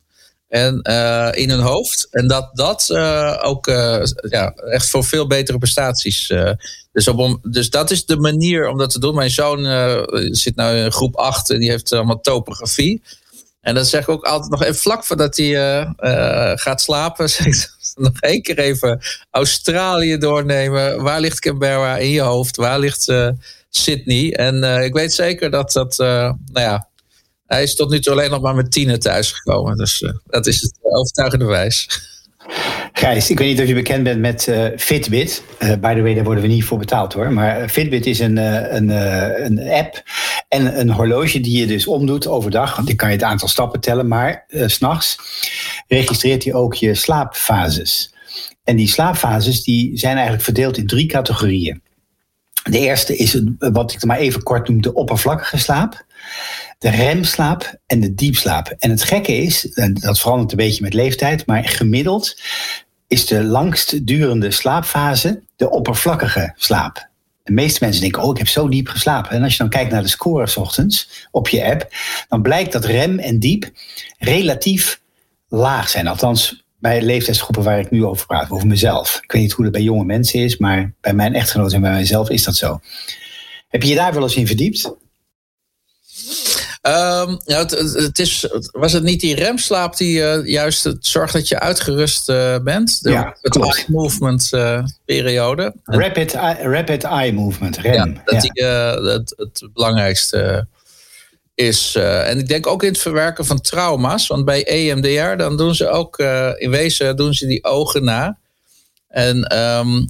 En 0.48 0.80
uh, 0.82 1.28
in 1.32 1.50
hun 1.50 1.60
hoofd. 1.60 2.08
En 2.10 2.28
dat 2.28 2.50
dat 2.52 2.88
uh, 2.92 3.40
ook 3.42 3.66
uh, 3.66 4.02
ja, 4.28 4.50
echt 4.50 4.90
voor 4.90 5.04
veel 5.04 5.26
betere 5.26 5.58
prestaties. 5.58 6.32
dus, 6.92 7.08
op, 7.08 7.38
dus 7.42 7.70
dat 7.70 7.90
is 7.90 8.04
de 8.04 8.16
manier 8.16 8.68
om 8.68 8.78
dat 8.78 8.90
te 8.90 9.00
doen. 9.00 9.14
Mijn 9.14 9.30
zoon 9.30 9.64
zit 10.34 10.56
nu 10.56 10.64
in 10.64 10.92
groep 10.92 11.16
8 11.16 11.50
en 11.50 11.58
die 11.60 11.70
heeft 11.70 11.92
allemaal 11.92 12.20
topografie. 12.20 13.02
En 13.60 13.74
dan 13.74 13.84
zeg 13.84 14.00
ik 14.00 14.08
ook 14.08 14.24
altijd 14.24 14.50
nog 14.50 14.62
even 14.62 14.74
vlak 14.74 15.04
voordat 15.04 15.36
hij 15.36 15.86
gaat 16.56 16.80
slapen. 16.80 17.30
Zeg 17.30 17.46
ik 17.46 17.68
nog 17.94 18.20
één 18.20 18.42
keer 18.42 18.58
even 18.58 19.00
Australië 19.30 20.18
doornemen. 20.18 21.02
Waar 21.02 21.20
ligt 21.20 21.40
Canberra 21.40 21.96
in 21.96 22.10
je 22.10 22.20
hoofd? 22.20 22.56
Waar 22.56 22.78
ligt 22.78 23.12
Sydney? 23.70 24.34
En 24.34 24.82
ik 24.84 24.92
weet 24.92 25.12
zeker 25.12 25.50
dat 25.50 25.72
dat, 25.72 25.96
nou 25.96 26.36
ja, 26.52 26.88
hij 27.46 27.62
is 27.62 27.74
tot 27.74 27.90
nu 27.90 28.00
toe 28.00 28.12
alleen 28.12 28.30
nog 28.30 28.40
maar 28.40 28.54
met 28.54 28.72
tienen 28.72 29.00
thuisgekomen. 29.00 29.76
Dus 29.76 30.00
uh, 30.00 30.10
dat 30.26 30.46
is 30.46 30.60
het 30.60 30.78
overtuigende 30.82 31.44
wijs. 31.44 32.04
Gijs, 32.92 33.30
ik 33.30 33.38
weet 33.38 33.48
niet 33.48 33.60
of 33.60 33.66
je 33.66 33.74
bekend 33.74 34.04
bent 34.04 34.20
met 34.20 34.46
uh, 34.46 34.66
Fitbit. 34.76 35.42
Uh, 35.58 35.68
by 35.68 35.94
the 35.94 36.02
way, 36.02 36.14
daar 36.14 36.24
worden 36.24 36.42
we 36.42 36.48
niet 36.48 36.64
voor 36.64 36.78
betaald 36.78 37.12
hoor. 37.12 37.32
Maar 37.32 37.68
Fitbit 37.68 38.06
is 38.06 38.18
een, 38.18 38.36
een, 38.76 38.88
een 39.44 39.68
app 39.68 40.02
en 40.48 40.80
een 40.80 40.90
horloge 40.90 41.40
die 41.40 41.58
je 41.58 41.66
dus 41.66 41.86
omdoet 41.86 42.26
overdag. 42.26 42.74
Want 42.76 42.86
die 42.86 42.96
kan 42.96 43.08
je 43.08 43.14
het 43.14 43.24
aantal 43.24 43.48
stappen 43.48 43.80
tellen. 43.80 44.08
Maar 44.08 44.44
s 44.48 44.72
s'nachts 44.72 45.18
registreert 45.88 46.44
hij 46.44 46.54
ook 46.54 46.74
je 46.74 46.94
slaapfases. 46.94 48.14
En 48.64 48.76
die 48.76 48.88
slaapfases 48.88 49.62
die 49.64 49.98
zijn 49.98 50.14
eigenlijk 50.14 50.44
verdeeld 50.44 50.76
in 50.76 50.86
drie 50.86 51.06
categorieën. 51.06 51.82
De 52.62 52.78
eerste 52.78 53.16
is 53.16 53.42
wat 53.58 53.92
ik 53.92 54.04
maar 54.04 54.18
even 54.18 54.42
kort 54.42 54.68
noem 54.68 54.82
de 54.82 54.94
oppervlakkige 54.94 55.58
slaap 55.58 56.04
de 56.78 56.90
remslaap 56.90 57.78
en 57.86 58.00
de 58.00 58.14
diepslaap. 58.14 58.74
En 58.78 58.90
het 58.90 59.02
gekke 59.02 59.36
is, 59.36 59.72
en 59.72 59.94
dat 59.94 60.18
verandert 60.18 60.50
een 60.50 60.56
beetje 60.56 60.82
met 60.82 60.94
leeftijd, 60.94 61.46
maar 61.46 61.64
gemiddeld 61.64 62.40
is 63.08 63.26
de 63.26 63.44
langst 63.44 64.06
durende 64.06 64.50
slaapfase 64.50 65.42
de 65.56 65.70
oppervlakkige 65.70 66.52
slaap. 66.56 67.08
De 67.42 67.52
meeste 67.52 67.84
mensen 67.84 68.02
denken, 68.02 68.22
oh, 68.22 68.30
ik 68.30 68.38
heb 68.38 68.48
zo 68.48 68.68
diep 68.68 68.88
geslapen. 68.88 69.30
En 69.30 69.42
als 69.42 69.52
je 69.52 69.58
dan 69.58 69.68
kijkt 69.68 69.90
naar 69.90 70.02
de 70.02 70.08
score 70.08 70.46
s 70.46 70.56
ochtends 70.56 71.26
op 71.30 71.48
je 71.48 71.64
app, 71.64 71.88
dan 72.28 72.42
blijkt 72.42 72.72
dat 72.72 72.84
rem 72.84 73.18
en 73.18 73.38
diep 73.38 73.70
relatief 74.18 75.00
laag 75.48 75.88
zijn. 75.88 76.06
Althans, 76.06 76.64
bij 76.78 77.02
leeftijdsgroepen 77.02 77.62
waar 77.62 77.78
ik 77.78 77.90
nu 77.90 78.04
over 78.04 78.26
praat, 78.26 78.50
over 78.50 78.66
mezelf. 78.66 79.18
Ik 79.22 79.32
weet 79.32 79.42
niet 79.42 79.52
hoe 79.52 79.64
dat 79.64 79.72
bij 79.72 79.82
jonge 79.82 80.04
mensen 80.04 80.40
is, 80.40 80.56
maar 80.56 80.92
bij 81.00 81.14
mijn 81.14 81.34
echtgenoot 81.34 81.72
en 81.72 81.80
bij 81.80 81.90
mijzelf 81.90 82.30
is 82.30 82.44
dat 82.44 82.56
zo. 82.56 82.80
Heb 83.68 83.82
je 83.82 83.88
je 83.88 83.94
daar 83.94 84.14
wel 84.14 84.22
eens 84.22 84.36
in 84.36 84.46
verdiept? 84.46 84.94
Um, 86.86 87.40
ja, 87.44 87.58
het, 87.58 87.70
het, 87.94 88.18
is, 88.18 88.48
was 88.70 88.92
het 88.92 89.02
niet 89.02 89.20
die 89.20 89.34
remslaap 89.34 89.96
die 89.96 90.18
uh, 90.18 90.46
juist 90.46 90.96
zorgt 91.00 91.32
dat 91.32 91.48
je 91.48 91.60
uitgerust 91.60 92.28
uh, 92.28 92.58
bent? 92.58 93.02
De, 93.02 93.10
ja, 93.10 93.36
het 93.40 93.56
eye 93.56 93.84
movement 93.86 94.50
uh, 94.54 94.84
periode. 95.04 95.74
Rapid, 95.84 96.32
rapid 96.60 97.04
eye 97.04 97.32
movement, 97.32 97.76
rem. 97.76 97.94
Ja, 97.94 98.22
dat 98.24 98.40
die 98.40 98.64
het, 98.64 99.34
het, 99.36 99.68
belangrijkste 99.72 100.66
is. 101.54 101.94
en 101.94 102.38
ik 102.38 102.48
denk 102.48 102.66
ook 102.66 102.82
in 102.82 102.88
het 102.88 102.98
verwerken 102.98 103.46
van 103.46 103.60
trauma's. 103.60 104.26
Want 104.26 104.44
bij 104.44 104.64
EMDR 104.64 105.36
dan 105.36 105.56
doen 105.56 105.74
ze 105.74 105.88
ook, 105.88 106.18
in 106.56 106.70
wezen 106.70 107.16
doen 107.16 107.34
ze 107.34 107.46
die 107.46 107.64
ogen 107.64 108.04
na. 108.04 108.38
En 109.08 109.58
um, 109.58 110.08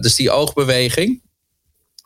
dus 0.00 0.14
die 0.14 0.30
oogbeweging. 0.30 1.20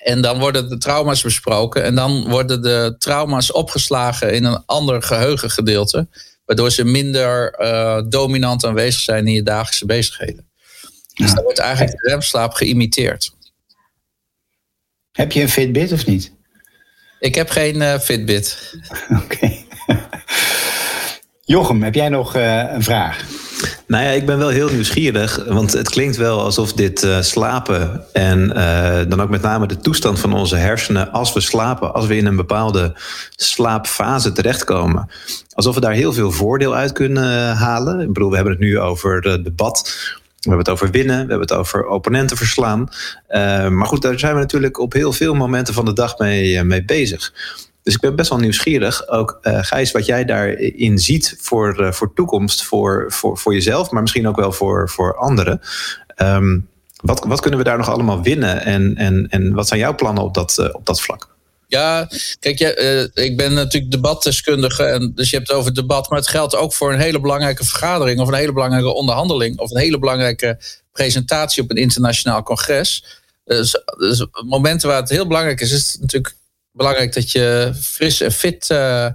En 0.03 0.23
dan 0.23 0.39
worden 0.39 0.69
de 0.69 0.79
trauma's 0.79 1.23
besproken. 1.23 1.83
En 1.83 1.95
dan 1.95 2.29
worden 2.29 2.63
de 2.63 2.95
trauma's 2.99 3.53
opgeslagen 3.53 4.33
in 4.33 4.45
een 4.45 4.63
ander 4.67 5.03
geheugengedeelte. 5.03 6.09
Waardoor 6.45 6.71
ze 6.71 6.85
minder 6.85 7.61
uh, 7.61 8.03
dominant 8.09 8.65
aanwezig 8.65 9.01
zijn 9.01 9.27
in 9.27 9.33
je 9.33 9.43
dagelijkse 9.43 9.87
bezigheden. 9.87 10.51
Dus 11.15 11.35
dan 11.35 11.43
wordt 11.43 11.59
eigenlijk 11.59 11.97
de 11.97 12.11
remslaap 12.11 12.53
geïmiteerd. 12.53 13.33
Heb 15.13 15.33
je 15.33 15.41
een 15.41 15.49
Fitbit 15.49 15.93
of 15.93 16.07
niet? 16.07 16.33
Ik 17.21 17.35
heb 17.35 17.51
geen 17.51 17.77
uh, 17.77 17.99
Fitbit. 17.99 18.75
Oké. 19.23 19.53
Jochem, 21.45 21.83
heb 21.83 21.95
jij 21.95 22.09
nog 22.09 22.37
uh, 22.37 22.73
een 22.73 22.83
vraag? 22.83 23.25
Nou 23.93 24.05
ja, 24.05 24.11
ik 24.11 24.27
ben 24.27 24.39
wel 24.39 24.49
heel 24.49 24.69
nieuwsgierig. 24.69 25.45
Want 25.47 25.73
het 25.73 25.91
klinkt 25.91 26.17
wel 26.17 26.41
alsof 26.41 26.73
dit 26.73 27.03
uh, 27.03 27.21
slapen 27.21 28.05
en 28.13 28.53
uh, 28.57 29.01
dan 29.09 29.21
ook 29.21 29.29
met 29.29 29.43
name 29.43 29.67
de 29.67 29.77
toestand 29.77 30.21
van 30.21 30.33
onze 30.33 30.57
hersenen 30.57 31.11
als 31.11 31.33
we 31.33 31.41
slapen, 31.41 31.95
als 31.95 32.07
we 32.07 32.17
in 32.17 32.27
een 32.27 32.37
bepaalde 32.37 32.95
slaapfase 33.37 34.33
terechtkomen. 34.33 35.11
Alsof 35.55 35.75
we 35.75 35.81
daar 35.81 35.93
heel 35.93 36.13
veel 36.13 36.31
voordeel 36.31 36.75
uit 36.75 36.93
kunnen 36.93 37.57
halen. 37.57 38.01
Ik 38.01 38.13
bedoel, 38.13 38.29
we 38.29 38.35
hebben 38.35 38.53
het 38.53 38.63
nu 38.63 38.79
over 38.79 39.43
debat. 39.43 39.95
We 40.25 40.49
hebben 40.49 40.59
het 40.59 40.69
over 40.69 40.91
winnen, 40.91 41.15
we 41.15 41.31
hebben 41.31 41.41
het 41.41 41.53
over 41.53 41.87
opponenten 41.87 42.37
verslaan. 42.37 42.89
Maar 43.69 43.87
goed, 43.87 44.03
daar 44.03 44.19
zijn 44.19 44.35
we 44.35 44.41
natuurlijk 44.41 44.79
op 44.79 44.93
heel 44.93 45.13
veel 45.13 45.35
momenten 45.35 45.75
van 45.75 45.85
de 45.85 45.93
dag 45.93 46.19
mee, 46.19 46.65
mee 46.65 46.85
bezig. 46.85 47.33
Dus 47.83 47.95
ik 47.95 48.01
ben 48.01 48.17
best 48.17 48.31
wel 48.31 48.39
nieuwsgierig, 48.39 49.09
ook 49.09 49.39
uh, 49.43 49.59
Gijs, 49.63 49.93
wat 49.93 50.07
jij 50.07 50.25
daarin 50.25 50.99
ziet 50.99 51.37
voor, 51.41 51.81
uh, 51.81 51.93
voor 51.93 52.15
toekomst, 52.15 52.65
voor, 52.65 53.05
voor, 53.09 53.39
voor 53.39 53.55
jezelf, 53.55 53.91
maar 53.91 54.03
misschien 54.03 54.29
ook 54.29 54.37
wel 54.37 54.53
voor, 54.53 54.89
voor 54.89 55.17
anderen. 55.17 55.61
Um, 56.17 56.69
wat, 56.97 57.25
wat 57.25 57.41
kunnen 57.41 57.59
we 57.59 57.65
daar 57.65 57.79
nog 57.79 57.91
allemaal 57.91 58.23
winnen 58.23 58.65
en, 58.65 58.97
en, 58.97 59.27
en 59.29 59.53
wat 59.53 59.69
zijn 59.69 59.81
jouw 59.81 59.95
plannen 59.95 60.25
op 60.25 60.35
dat, 60.35 60.57
uh, 60.61 60.69
op 60.73 60.87
dat 60.87 61.01
vlak? 61.01 61.31
Ja, 61.67 62.09
kijk, 62.39 62.61
ik 63.15 63.37
ben 63.37 63.53
natuurlijk 63.53 63.93
debatdeskundige, 63.93 64.85
en 64.85 65.13
dus 65.15 65.31
je 65.31 65.37
hebt 65.37 65.49
het 65.49 65.57
over 65.57 65.75
debat, 65.75 66.09
maar 66.09 66.19
het 66.19 66.29
geldt 66.29 66.57
ook 66.57 66.75
voor 66.75 66.93
een 66.93 67.01
hele 67.01 67.21
belangrijke 67.21 67.65
vergadering 67.65 68.21
of 68.21 68.29
een 68.29 68.35
hele 68.35 68.53
belangrijke 68.53 68.95
onderhandeling 68.95 69.59
of 69.59 69.71
een 69.71 69.81
hele 69.81 69.99
belangrijke 69.99 70.59
presentatie 70.93 71.63
op 71.63 71.71
een 71.71 71.77
internationaal 71.77 72.43
congres. 72.43 73.05
Dus, 73.45 73.77
momenten 74.47 74.89
waar 74.89 75.01
het 75.01 75.09
heel 75.09 75.27
belangrijk 75.27 75.61
is, 75.61 75.73
is 75.73 75.97
natuurlijk 76.01 76.35
belangrijk 76.73 77.15
dat 77.15 77.31
je 77.31 77.73
fris 77.83 78.21
en 78.21 78.33
fit 78.33 78.71
uh, 78.71 79.09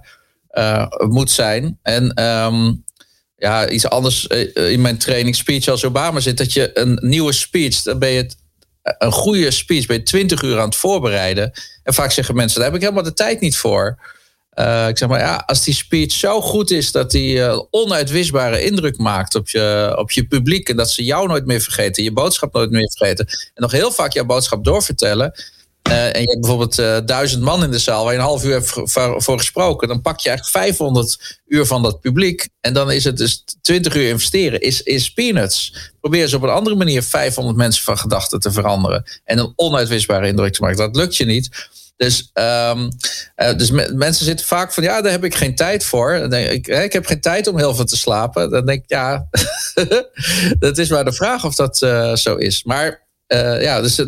uh, 0.52 0.88
moet 0.98 1.32
zijn. 1.32 1.80
En 1.82 2.24
um, 2.24 2.84
ja, 3.38 3.70
iets 3.70 3.90
anders 3.90 4.28
eh, 4.28 4.72
in 4.72 4.82
mijn 4.82 4.98
training 4.98 5.36
speech 5.36 5.68
als 5.68 5.86
Obama 5.86 6.20
zit, 6.20 6.38
dat 6.38 6.54
je 6.54 6.80
een 6.80 7.00
nieuwe 7.02 7.32
speech, 7.32 7.82
dan 7.82 8.00
ben 8.00 8.10
je 8.10 8.22
het, 8.22 8.38
een 8.98 9.12
goede 9.12 9.52
speech, 9.52 9.86
ben 9.86 9.98
je 9.98 10.04
20 10.04 10.42
uur 10.42 10.60
aan 10.60 10.66
het 10.66 10.76
voorbereiden. 10.76 11.52
En 11.84 11.94
vaak 11.94 12.12
zeggen 12.12 12.36
mensen, 12.36 12.60
daar 12.60 12.68
heb 12.68 12.76
ik 12.76 12.84
helemaal 12.84 13.04
de 13.04 13.14
tijd 13.14 13.40
niet 13.40 13.58
voor. 13.58 14.00
Ik 14.88 14.98
zeg 14.98 15.08
maar, 15.08 15.20
ja, 15.20 15.44
als 15.46 15.64
die 15.64 15.74
speech 15.74 16.12
zo 16.12 16.42
goed 16.42 16.72
is 16.72 16.92
dat 16.92 17.12
die 17.12 17.36
uh, 17.36 17.60
onuitwisbare 17.70 18.62
indruk 18.62 18.98
maakt 18.98 19.36
op 19.36 19.50
je, 19.50 19.96
op 19.98 20.12
je 20.12 20.28
publiek. 20.28 20.70
En 20.70 20.76
dat 20.76 20.92
ze 20.92 21.04
jou 21.04 21.28
nooit 21.28 21.46
meer 21.46 21.62
vergeten, 21.62 22.04
je 22.04 22.12
boodschap 22.12 22.54
nooit 22.54 22.72
meer 22.72 22.92
vergeten. 22.98 23.26
En 23.28 23.62
nog 23.62 23.72
heel 23.72 23.92
vaak 23.92 24.14
jouw 24.14 24.26
boodschap 24.26 24.64
doorvertellen. 24.64 25.34
Uh, 25.88 26.16
en 26.16 26.22
je 26.22 26.30
hebt 26.30 26.40
bijvoorbeeld 26.40 26.80
uh, 26.80 26.98
duizend 27.06 27.44
man 27.44 27.64
in 27.64 27.72
de 27.72 27.80
zaal 27.80 28.04
waar 28.04 28.14
je 28.14 28.20
een 28.20 28.26
half 28.26 28.44
uur 28.44 28.54
hebt 28.54 28.72
voor 29.24 29.38
gesproken. 29.38 29.88
Dan 29.88 30.02
pak 30.02 30.20
je 30.20 30.30
echt 30.30 30.50
500 30.50 31.40
uur 31.48 31.66
van 31.66 31.82
dat 31.82 32.02
publiek. 32.02 32.48
En 32.62 32.74
dan 32.74 32.92
is 32.92 33.04
het 33.04 33.18
dus 33.18 33.44
20 33.62 33.96
uur 33.96 34.10
investeren. 34.10 34.62
Is, 34.62 34.82
is 34.82 35.14
peanuts. 35.14 35.92
Probeer 36.00 36.22
eens 36.22 36.34
op 36.34 36.42
een 36.42 36.50
andere 36.50 36.76
manier 36.76 37.04
500 37.04 37.58
mensen 37.58 37.84
van 37.84 37.98
gedachten 37.98 38.40
te 38.40 38.52
veranderen. 38.52 39.04
En 39.24 39.38
een 39.38 39.54
onuitwisbare 39.56 40.28
indruk 40.28 40.54
te 40.54 40.62
maken. 40.62 40.78
Dat 40.78 40.96
lukt 40.96 41.16
je 41.16 41.26
niet. 41.26 41.50
Dus, 41.98 42.32
um, 42.34 42.90
uh, 43.38 43.58
dus 43.58 43.72
me, 43.72 43.92
mensen 43.94 44.26
zitten 44.26 44.46
vaak 44.46 44.74
van 44.74 44.84
ja, 44.84 45.02
daar 45.02 45.12
heb 45.12 45.24
ik 45.24 45.36
geen 45.36 45.56
tijd 45.56 45.86
voor. 45.86 46.14
Ik, 46.14 46.68
ik 46.68 46.94
heb 46.94 47.06
geen 47.06 47.22
tijd 47.22 47.48
om 47.48 47.58
heel 47.58 47.76
veel 47.76 47.86
te 47.86 47.98
slapen. 47.98 48.50
Dan 48.50 48.66
denk 48.66 48.84
ik 48.84 48.90
ja, 48.90 49.30
dat 50.60 50.78
is 50.78 50.90
maar 50.90 51.06
de 51.06 51.14
vraag 51.14 51.46
of 51.46 51.56
dat 51.56 51.78
zo 52.20 52.36
is. 52.36 52.64
Maar 52.64 53.07
uh, 53.28 53.62
ja, 53.62 53.82
dus 53.82 54.00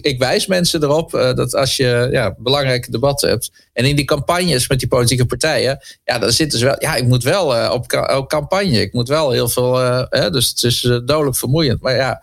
ik 0.00 0.18
wijs 0.18 0.46
mensen 0.46 0.82
erop 0.82 1.14
uh, 1.14 1.34
dat 1.34 1.54
als 1.54 1.76
je 1.76 2.08
ja, 2.10 2.34
belangrijke 2.38 2.90
debatten 2.90 3.28
hebt. 3.28 3.50
En 3.72 3.84
in 3.84 3.96
die 3.96 4.04
campagnes 4.04 4.68
met 4.68 4.78
die 4.78 4.88
politieke 4.88 5.26
partijen. 5.26 5.78
Ja, 6.04 6.18
dan 6.18 6.32
zitten 6.32 6.58
ze 6.58 6.64
wel. 6.64 6.76
Ja, 6.78 6.94
ik 6.94 7.04
moet 7.04 7.22
wel 7.22 7.56
uh, 7.56 7.70
op, 7.72 8.08
op, 8.16 8.28
campagne. 8.28 8.80
Ik 8.80 8.92
moet 8.92 9.08
wel 9.08 9.30
heel 9.30 9.48
veel. 9.48 9.72
Dus 10.30 10.48
het 10.48 10.62
is 10.62 10.80
dodelijk 10.80 11.36
vermoeiend. 11.36 11.80
Maar 11.80 11.94
ja, 11.94 12.22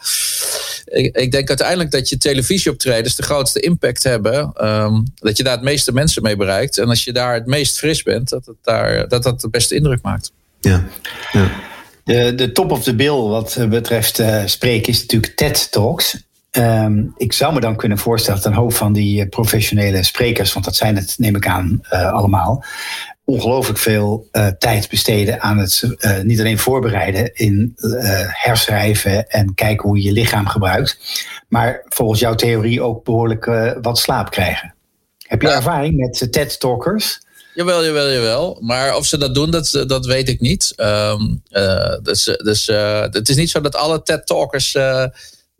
ik, 0.86 1.16
ik, 1.18 1.32
denk 1.32 1.48
uiteindelijk 1.48 1.92
dat 1.92 2.10
je 2.10 2.18
televisieoptredens 2.18 3.16
de 3.16 3.24
grootste 3.24 3.60
impact 3.60 4.04
hebben. 4.04 4.68
Um, 4.68 5.04
dat 5.16 5.38
je 5.38 5.44
daar 5.44 5.56
het 5.56 5.64
meeste 5.64 5.94
mensen 5.94 6.24
mee 6.24 6.36
bereikt. 6.36 6.78
En 6.78 6.90
als 6.90 7.04
je 7.04 7.14
daar 7.14 7.34
het 7.34 7.46
meest 7.46 7.78
fris 7.78 8.04
bent, 8.04 8.30
dat 8.30 8.46
het 8.46 8.58
daar, 8.62 9.08
dat, 9.08 9.24
dat 9.24 9.42
de 9.42 9.50
beste 9.50 9.76
indruk 9.76 10.02
maakt. 10.02 10.32
Ja. 10.60 10.88
ja. 11.32 11.52
De, 12.04 12.36
de 12.36 12.52
top 12.52 12.72
of 12.72 12.84
the 12.84 12.96
bill 12.96 13.22
wat 13.22 13.58
betreft 13.70 14.22
spreken 14.46 14.94
is 14.94 15.02
natuurlijk 15.02 15.36
TED 15.36 15.72
Talks. 15.72 16.18
Um, 16.58 17.14
ik 17.18 17.34
zou 17.34 17.54
me 17.54 17.60
dan 17.60 17.76
kunnen 17.76 17.98
voorstellen 17.98 18.42
dat 18.42 18.52
een 18.52 18.58
hoop 18.58 18.74
van 18.74 18.94
die 18.94 19.22
eh, 19.22 19.30
professionele 19.30 20.04
sprekers, 20.04 20.54
want 20.54 20.66
dat 20.66 20.76
zijn 20.76 20.96
het, 20.96 21.16
neem 21.18 21.36
ik 21.36 21.48
aan, 21.48 21.80
uh, 21.94 22.12
allemaal, 22.12 22.64
ongelooflijk 23.26 23.80
veel 23.80 24.28
uh, 24.32 24.48
tijd 24.48 24.90
besteden 24.90 25.42
aan 25.42 25.58
het 25.58 25.84
uh, 25.98 26.20
niet 26.20 26.40
alleen 26.40 26.58
voorbereiden 26.58 27.34
in 27.34 27.76
herschrijven 28.28 29.28
en 29.28 29.54
kijken 29.54 29.88
hoe 29.88 29.98
je 29.98 30.04
je 30.04 30.12
lichaam 30.12 30.48
gebruikt, 30.48 30.98
maar 31.48 31.82
volgens 31.88 32.20
jouw 32.20 32.36
theorie 32.36 32.82
ook 32.82 33.04
behoorlijk 33.04 33.46
wat 33.82 34.00
slaap 34.00 34.32
krijgen. 34.32 34.74
Heb 35.18 35.42
je 35.42 35.50
ervaring 35.50 35.96
met 35.96 36.32
TED-talkers? 36.32 37.22
Jawel, 37.54 37.86
jawel, 37.86 38.12
jawel. 38.12 38.58
Maar 38.62 38.96
of 38.96 39.06
ze 39.06 39.18
dat 39.18 39.36
doen, 39.36 39.52
dat, 39.52 39.84
dat 39.88 40.06
weet 40.06 40.30
ik 40.30 40.40
niet. 40.40 40.74
Um, 40.78 41.42
dus 42.04 42.24
dus 42.24 42.68
het 43.12 43.30
is 43.30 43.36
niet 43.36 43.50
zo 43.50 43.62
dat 43.62 43.76
alle 43.76 44.04
TED-talkers 44.04 44.78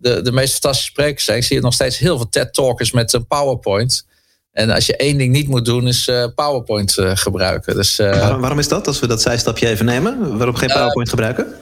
de, 0.02 0.22
de 0.22 0.32
meest 0.32 0.52
fantastische 0.52 0.92
sprekers 0.92 1.26
zijn. 1.26 1.38
Ik 1.38 1.44
zie 1.44 1.62
nog 1.62 1.74
steeds 1.74 1.98
heel 1.98 2.16
veel 2.18 2.30
TED-talkers 2.30 2.92
met 2.92 3.14
een 3.14 3.28
PowerPoint. 3.28 4.10
En 4.52 4.70
als 4.70 4.86
je 4.86 4.96
één 4.96 5.18
ding 5.18 5.32
niet 5.32 5.48
moet 5.48 5.66
doen, 5.66 5.88
is 5.88 6.08
uh, 6.08 6.26
PowerPoint 6.36 6.98
uh, 6.98 7.12
gebruiken. 7.16 7.76
Dus, 7.76 8.00
uh, 8.00 8.20
waarom, 8.20 8.40
waarom, 8.40 8.60
is 8.60 8.68
dat? 8.68 8.88
Als 8.88 9.00
we 9.00 9.08
dat 9.08 9.22
zijstapje 9.22 9.68
even 9.68 9.86
nemen, 9.86 10.38
waarom 10.38 10.56
geen 10.56 10.70
PowerPoint 10.70 11.10
gebruiken? 11.10 11.54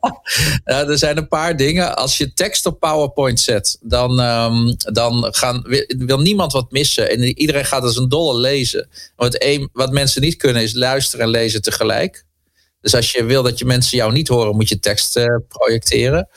er 0.64 0.98
zijn 0.98 1.16
een 1.16 1.28
paar 1.28 1.56
dingen. 1.56 1.96
Als 1.96 2.18
je 2.18 2.32
tekst 2.32 2.66
op 2.66 2.80
PowerPoint 2.80 3.40
zet, 3.40 3.78
dan, 3.82 4.20
um, 4.20 4.76
dan 4.76 5.28
gaan, 5.30 5.62
wil 5.98 6.20
niemand 6.20 6.52
wat 6.52 6.70
missen. 6.70 7.10
En 7.10 7.22
iedereen 7.22 7.64
gaat 7.64 7.82
als 7.82 7.96
een 7.96 8.08
dolle 8.08 8.40
lezen. 8.40 8.88
Wat, 9.16 9.42
een, 9.42 9.68
wat 9.72 9.92
mensen 9.92 10.22
niet 10.22 10.36
kunnen, 10.36 10.62
is 10.62 10.74
luisteren 10.74 11.24
en 11.24 11.30
lezen 11.30 11.62
tegelijk. 11.62 12.26
Dus 12.80 12.94
als 12.94 13.12
je 13.12 13.24
wil 13.24 13.42
dat 13.42 13.58
je 13.58 13.64
mensen 13.64 13.98
jou 13.98 14.12
niet 14.12 14.28
horen, 14.28 14.56
moet 14.56 14.68
je 14.68 14.78
tekst 14.78 15.16
uh, 15.16 15.36
projecteren. 15.48 16.28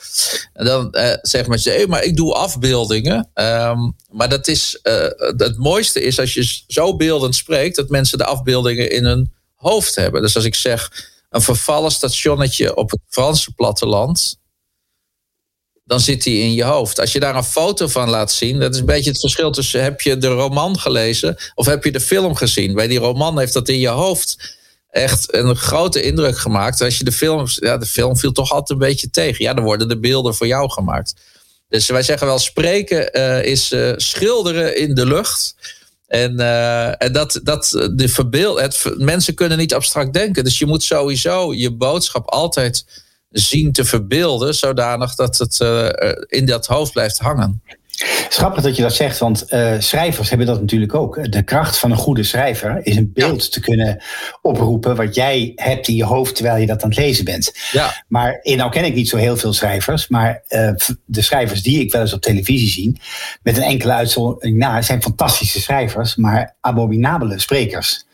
En 0.52 0.64
dan 0.64 0.88
uh, 0.92 1.12
zeg 1.22 1.46
maar, 1.46 1.58
hey, 1.62 1.86
maar 1.86 2.02
ik 2.02 2.16
doe 2.16 2.34
afbeeldingen. 2.34 3.30
Um, 3.34 3.96
maar 4.10 4.28
dat 4.28 4.48
is, 4.48 4.78
uh, 4.82 5.06
het 5.36 5.58
mooiste 5.58 6.02
is 6.02 6.18
als 6.18 6.34
je 6.34 6.62
zo 6.66 6.96
beeldend 6.96 7.34
spreekt, 7.34 7.76
dat 7.76 7.88
mensen 7.88 8.18
de 8.18 8.24
afbeeldingen 8.24 8.90
in 8.90 9.04
hun 9.04 9.32
hoofd 9.54 9.94
hebben. 9.94 10.22
Dus 10.22 10.36
als 10.36 10.44
ik 10.44 10.54
zeg, 10.54 10.90
een 11.30 11.42
vervallen 11.42 11.90
stationnetje 11.90 12.76
op 12.76 12.90
het 12.90 13.00
Franse 13.08 13.54
platteland, 13.54 14.40
dan 15.84 16.00
zit 16.00 16.22
die 16.22 16.42
in 16.42 16.52
je 16.52 16.64
hoofd. 16.64 17.00
Als 17.00 17.12
je 17.12 17.20
daar 17.20 17.36
een 17.36 17.44
foto 17.44 17.88
van 17.88 18.08
laat 18.08 18.32
zien, 18.32 18.60
dat 18.60 18.74
is 18.74 18.80
een 18.80 18.86
beetje 18.86 19.10
het 19.10 19.20
verschil 19.20 19.50
tussen 19.50 19.82
heb 19.82 20.00
je 20.00 20.18
de 20.18 20.26
roman 20.26 20.78
gelezen 20.78 21.36
of 21.54 21.66
heb 21.66 21.84
je 21.84 21.92
de 21.92 22.00
film 22.00 22.34
gezien. 22.34 22.74
Bij 22.74 22.86
die 22.86 22.98
roman 22.98 23.38
heeft 23.38 23.52
dat 23.52 23.68
in 23.68 23.78
je 23.78 23.88
hoofd 23.88 24.56
echt 24.92 25.34
een 25.34 25.56
grote 25.56 26.02
indruk 26.02 26.38
gemaakt. 26.38 26.80
Als 26.80 26.98
je 26.98 27.04
de 27.04 27.12
film, 27.12 27.44
ja, 27.46 27.78
de 27.78 27.86
film 27.86 28.16
viel 28.16 28.32
toch 28.32 28.50
altijd 28.50 28.70
een 28.70 28.86
beetje 28.86 29.10
tegen. 29.10 29.44
Ja, 29.44 29.54
dan 29.54 29.64
worden 29.64 29.88
de 29.88 29.98
beelden 29.98 30.34
voor 30.34 30.46
jou 30.46 30.70
gemaakt. 30.70 31.14
Dus 31.68 31.86
wij 31.86 32.02
zeggen 32.02 32.26
wel, 32.26 32.38
spreken 32.38 33.12
is 33.44 33.74
schilderen 33.96 34.76
in 34.76 34.94
de 34.94 35.06
lucht. 35.06 35.54
En, 36.06 36.38
en 36.98 37.12
dat, 37.12 37.40
dat 37.42 37.90
de 37.94 38.08
verbeeld, 38.08 38.60
het, 38.60 38.94
mensen 38.96 39.34
kunnen 39.34 39.58
niet 39.58 39.74
abstract 39.74 40.12
denken. 40.12 40.44
Dus 40.44 40.58
je 40.58 40.66
moet 40.66 40.82
sowieso 40.82 41.54
je 41.54 41.70
boodschap 41.70 42.30
altijd 42.30 42.84
zien 43.30 43.72
te 43.72 43.84
verbeelden, 43.84 44.54
zodanig 44.54 45.14
dat 45.14 45.38
het 45.38 45.60
in 46.26 46.46
dat 46.46 46.66
hoofd 46.66 46.92
blijft 46.92 47.18
hangen. 47.18 47.62
Schappig 48.28 48.62
dat 48.62 48.76
je 48.76 48.82
dat 48.82 48.94
zegt, 48.94 49.18
want 49.18 49.44
uh, 49.48 49.74
schrijvers 49.78 50.28
hebben 50.28 50.46
dat 50.46 50.60
natuurlijk 50.60 50.94
ook. 50.94 51.32
De 51.32 51.42
kracht 51.42 51.78
van 51.78 51.90
een 51.90 51.96
goede 51.96 52.22
schrijver 52.22 52.80
is 52.82 52.96
een 52.96 53.10
beeld 53.14 53.52
te 53.52 53.60
kunnen 53.60 54.02
oproepen 54.40 54.96
wat 54.96 55.14
jij 55.14 55.52
hebt 55.54 55.88
in 55.88 55.94
je 55.94 56.04
hoofd 56.04 56.34
terwijl 56.34 56.56
je 56.56 56.66
dat 56.66 56.82
aan 56.82 56.88
het 56.88 56.98
lezen 56.98 57.24
bent. 57.24 57.52
Ja. 57.72 58.04
Maar 58.08 58.38
in 58.42 58.56
nou 58.56 58.70
ken 58.70 58.84
ik 58.84 58.94
niet 58.94 59.08
zo 59.08 59.16
heel 59.16 59.36
veel 59.36 59.52
schrijvers, 59.52 60.08
maar 60.08 60.42
uh, 60.48 60.70
de 61.04 61.22
schrijvers 61.22 61.62
die 61.62 61.80
ik 61.80 61.92
wel 61.92 62.00
eens 62.00 62.12
op 62.12 62.20
televisie 62.20 62.68
zie, 62.68 63.00
met 63.42 63.56
een 63.56 63.62
enkele 63.62 63.92
uitzondering 63.92 64.56
na, 64.56 64.82
zijn 64.82 65.02
fantastische 65.02 65.60
schrijvers, 65.60 66.16
maar 66.16 66.56
abominabele 66.60 67.40
sprekers. 67.40 68.04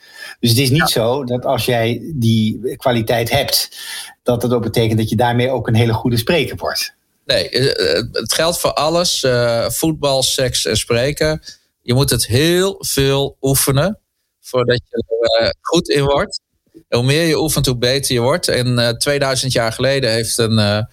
Dus 0.41 0.51
het 0.51 0.59
is 0.59 0.71
niet 0.71 0.89
zo 0.89 1.25
dat 1.25 1.45
als 1.45 1.65
jij 1.65 2.01
die 2.15 2.77
kwaliteit 2.77 3.31
hebt, 3.31 3.79
dat 4.23 4.41
dat 4.41 4.53
ook 4.53 4.63
betekent 4.63 4.99
dat 4.99 5.09
je 5.09 5.17
daarmee 5.17 5.51
ook 5.51 5.69
een 5.69 5.75
hele 5.75 5.93
goede 5.93 6.17
spreker 6.17 6.57
wordt. 6.57 6.97
Nee, 7.29 7.49
eh, 7.49 7.99
eh, 7.99 8.05
het 8.13 8.33
geldt 8.33 8.59
voor 8.59 8.73
alles. 8.73 9.23
Uh, 9.23 9.69
voetbal, 9.69 10.23
seks 10.23 10.65
en 10.65 10.77
spreken. 10.77 11.43
Je 11.83 11.95
moet 11.95 12.11
het 12.11 12.27
heel 12.27 12.77
veel 12.79 13.37
oefenen 13.41 13.99
voordat 14.41 14.81
je 14.89 15.05
er 15.41 15.55
goed 15.61 15.89
in 15.89 16.05
wordt. 16.05 16.41
hoe 16.89 17.03
meer 17.03 17.27
je 17.27 17.39
oefent, 17.39 17.67
hoe 17.67 17.79
beter 17.79 18.15
je 18.15 18.21
wordt. 18.21 18.49
En 18.49 18.99
2000 18.99 19.53
jaar 19.53 19.73
geleden 19.73 20.11
heeft 20.11 20.39
een, 20.39 20.87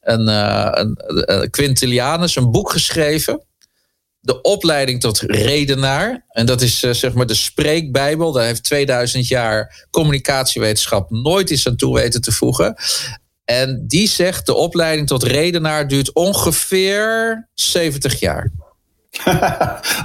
een 0.00 1.50
Quintilianus 1.50 2.36
een 2.36 2.50
boek 2.50 2.70
geschreven. 2.70 3.44
De 4.20 4.40
opleiding 4.40 5.00
tot 5.00 5.20
redenaar. 5.20 6.24
En 6.28 6.46
dat 6.46 6.60
is 6.60 6.78
zeg 6.78 7.12
maar 7.12 7.26
de 7.26 7.34
spreekbijbel. 7.34 8.32
Daar 8.32 8.44
heeft 8.44 8.64
2000 8.64 9.28
jaar 9.28 9.86
communicatiewetenschap 9.90 11.10
nooit 11.10 11.50
iets 11.50 11.66
aan 11.66 11.76
toe 11.76 11.94
weten 11.94 12.20
te 12.20 12.32
voegen. 12.32 12.76
En 13.50 13.84
die 13.86 14.08
zegt 14.08 14.46
de 14.46 14.54
opleiding 14.54 15.06
tot 15.06 15.22
redenaar 15.22 15.88
duurt 15.88 16.12
ongeveer 16.12 17.48
70 17.54 18.20
jaar. 18.20 18.52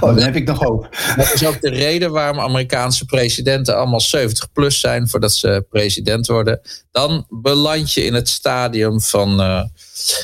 dan 0.00 0.18
heb 0.18 0.36
ik 0.36 0.46
nog 0.46 0.58
hoop. 0.58 0.88
Dat 1.16 1.32
is 1.32 1.46
ook 1.46 1.60
de 1.60 1.70
reden 1.70 2.10
waarom 2.10 2.40
Amerikaanse 2.40 3.04
presidenten 3.04 3.76
allemaal 3.76 4.00
70 4.00 4.52
plus 4.52 4.80
zijn 4.80 5.08
voordat 5.08 5.32
ze 5.32 5.66
president 5.68 6.26
worden. 6.26 6.60
Dan 6.90 7.26
beland 7.28 7.92
je 7.92 8.04
in 8.04 8.14
het 8.14 8.28
stadium 8.28 9.00
van 9.00 9.40
uh, 9.40 9.62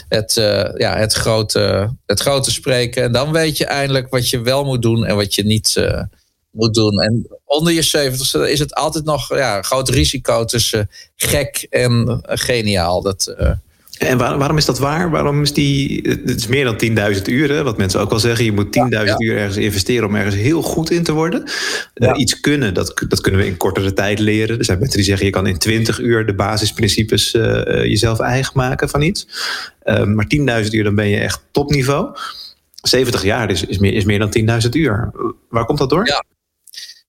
het, 0.08 0.36
uh, 0.36 0.70
ja, 0.74 0.96
het, 0.96 1.12
grote, 1.12 1.94
het 2.06 2.20
grote 2.20 2.50
spreken. 2.50 3.02
En 3.02 3.12
dan 3.12 3.32
weet 3.32 3.56
je 3.56 3.66
eindelijk 3.66 4.10
wat 4.10 4.28
je 4.28 4.40
wel 4.40 4.64
moet 4.64 4.82
doen 4.82 5.04
en 5.04 5.16
wat 5.16 5.34
je 5.34 5.44
niet 5.44 5.74
uh, 5.78 6.02
moet 6.52 6.74
doen. 6.74 7.00
En 7.00 7.26
onder 7.44 7.72
je 7.72 7.82
70 7.82 8.34
is 8.34 8.58
het 8.58 8.74
altijd 8.74 9.04
nog 9.04 9.28
ja, 9.28 9.56
een 9.56 9.64
groot 9.64 9.88
risico 9.88 10.44
tussen 10.44 10.90
gek 11.16 11.66
en 11.70 12.20
geniaal. 12.24 13.02
Dat, 13.02 13.34
uh... 13.40 13.50
En 14.08 14.18
waarom 14.18 14.56
is 14.56 14.64
dat 14.64 14.78
waar? 14.78 15.10
Waarom 15.10 15.42
is 15.42 15.52
die. 15.52 16.00
Het 16.08 16.36
is 16.36 16.46
meer 16.46 16.64
dan 16.64 17.12
10.000 17.14 17.22
uur, 17.22 17.64
wat 17.64 17.76
mensen 17.76 18.00
ook 18.00 18.10
wel 18.10 18.18
zeggen. 18.18 18.44
Je 18.44 18.52
moet 18.52 18.78
10.000 19.06 19.14
uur 19.18 19.36
ergens 19.36 19.56
investeren 19.56 20.08
om 20.08 20.14
ergens 20.14 20.34
heel 20.34 20.62
goed 20.62 20.90
in 20.90 21.02
te 21.02 21.12
worden. 21.12 21.42
Uh, 21.94 22.10
iets 22.16 22.40
kunnen, 22.40 22.74
dat, 22.74 23.04
dat 23.08 23.20
kunnen 23.20 23.40
we 23.40 23.46
in 23.46 23.56
kortere 23.56 23.92
tijd 23.92 24.18
leren. 24.18 24.58
Er 24.58 24.64
zijn 24.64 24.78
mensen 24.78 24.96
die 24.96 25.06
zeggen: 25.06 25.26
je 25.26 25.32
kan 25.32 25.46
in 25.46 25.58
20 25.58 25.98
uur 25.98 26.26
de 26.26 26.34
basisprincipes 26.34 27.34
uh, 27.34 27.42
jezelf 27.84 28.18
eigen 28.18 28.52
maken 28.54 28.88
van 28.88 29.02
iets. 29.02 29.26
maar 29.84 30.26
10.000 30.64 30.70
uur, 30.70 30.84
dan 30.84 30.94
ben 30.94 31.08
je 31.08 31.18
echt 31.18 31.40
topniveau. 31.50 32.16
70 32.82 33.22
jaar 33.22 33.50
is, 33.50 33.64
is, 33.64 33.78
meer, 33.78 33.92
is 33.92 34.04
meer 34.04 34.18
dan 34.18 34.60
10.000 34.62 34.68
uur. 34.70 35.10
Waar 35.48 35.64
komt 35.64 35.78
dat 35.78 35.90
door? 35.90 36.06
Ja, 36.06 36.24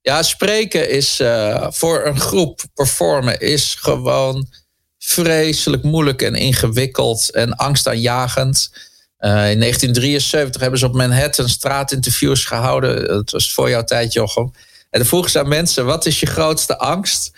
ja, 0.03 0.23
spreken 0.23 0.89
is 0.89 1.19
uh, 1.19 1.67
voor 1.69 2.05
een 2.05 2.19
groep 2.19 2.61
performen 2.73 3.39
is 3.39 3.75
gewoon 3.79 4.47
vreselijk 4.97 5.83
moeilijk 5.83 6.21
en 6.21 6.35
ingewikkeld 6.35 7.31
en 7.31 7.55
angstaanjagend. 7.55 8.71
Uh, 9.19 9.29
in 9.29 9.59
1973 9.59 10.61
hebben 10.61 10.79
ze 10.79 10.85
op 10.85 10.93
Manhattan 10.93 11.49
straatinterviews 11.49 12.45
gehouden. 12.45 13.07
Dat 13.07 13.31
was 13.31 13.53
voor 13.53 13.69
jouw 13.69 13.83
tijd, 13.83 14.13
Jochem. 14.13 14.51
En 14.89 14.99
dan 14.99 15.07
vroegen 15.07 15.31
ze 15.31 15.39
aan 15.39 15.47
mensen: 15.47 15.85
wat 15.85 16.05
is 16.05 16.19
je 16.19 16.25
grootste 16.25 16.77
angst? 16.77 17.31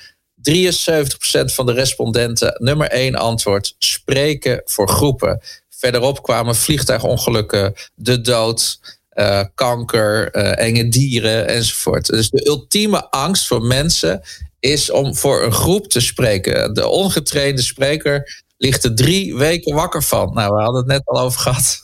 73% 0.50 1.54
van 1.54 1.66
de 1.66 1.74
respondenten, 1.74 2.56
nummer 2.58 2.90
één 2.90 3.16
antwoord: 3.16 3.76
spreken 3.78 4.62
voor 4.66 4.90
groepen. 4.90 5.42
Verderop 5.70 6.24
kwamen 6.24 6.56
vliegtuigongelukken, 6.56 7.74
de 7.96 8.22
dood, 8.22 8.80
uh, 9.16 9.44
kanker, 9.56 10.36
uh, 10.36 10.60
enge 10.60 10.90
dieren 10.90 11.48
enzovoort. 11.48 12.06
Dus 12.06 12.30
de 12.30 12.48
ultieme 12.48 13.10
angst 13.10 13.48
voor 13.48 13.62
mensen 13.62 14.22
is 14.60 14.92
om 14.92 15.16
voor 15.16 15.44
een 15.44 15.52
groep 15.52 15.88
te 15.88 16.00
spreken. 16.00 16.74
De 16.74 16.88
ongetrainde 16.88 17.62
spreker 17.62 18.44
ligt 18.58 18.84
er 18.84 18.96
drie 18.96 19.36
weken 19.36 19.76
wakker 19.76 20.04
van. 20.04 20.34
Nou, 20.34 20.56
we 20.56 20.62
hadden 20.62 20.82
het 20.82 20.92
net 20.92 21.02
al 21.06 21.20
over 21.20 21.40
gehad. 21.40 21.84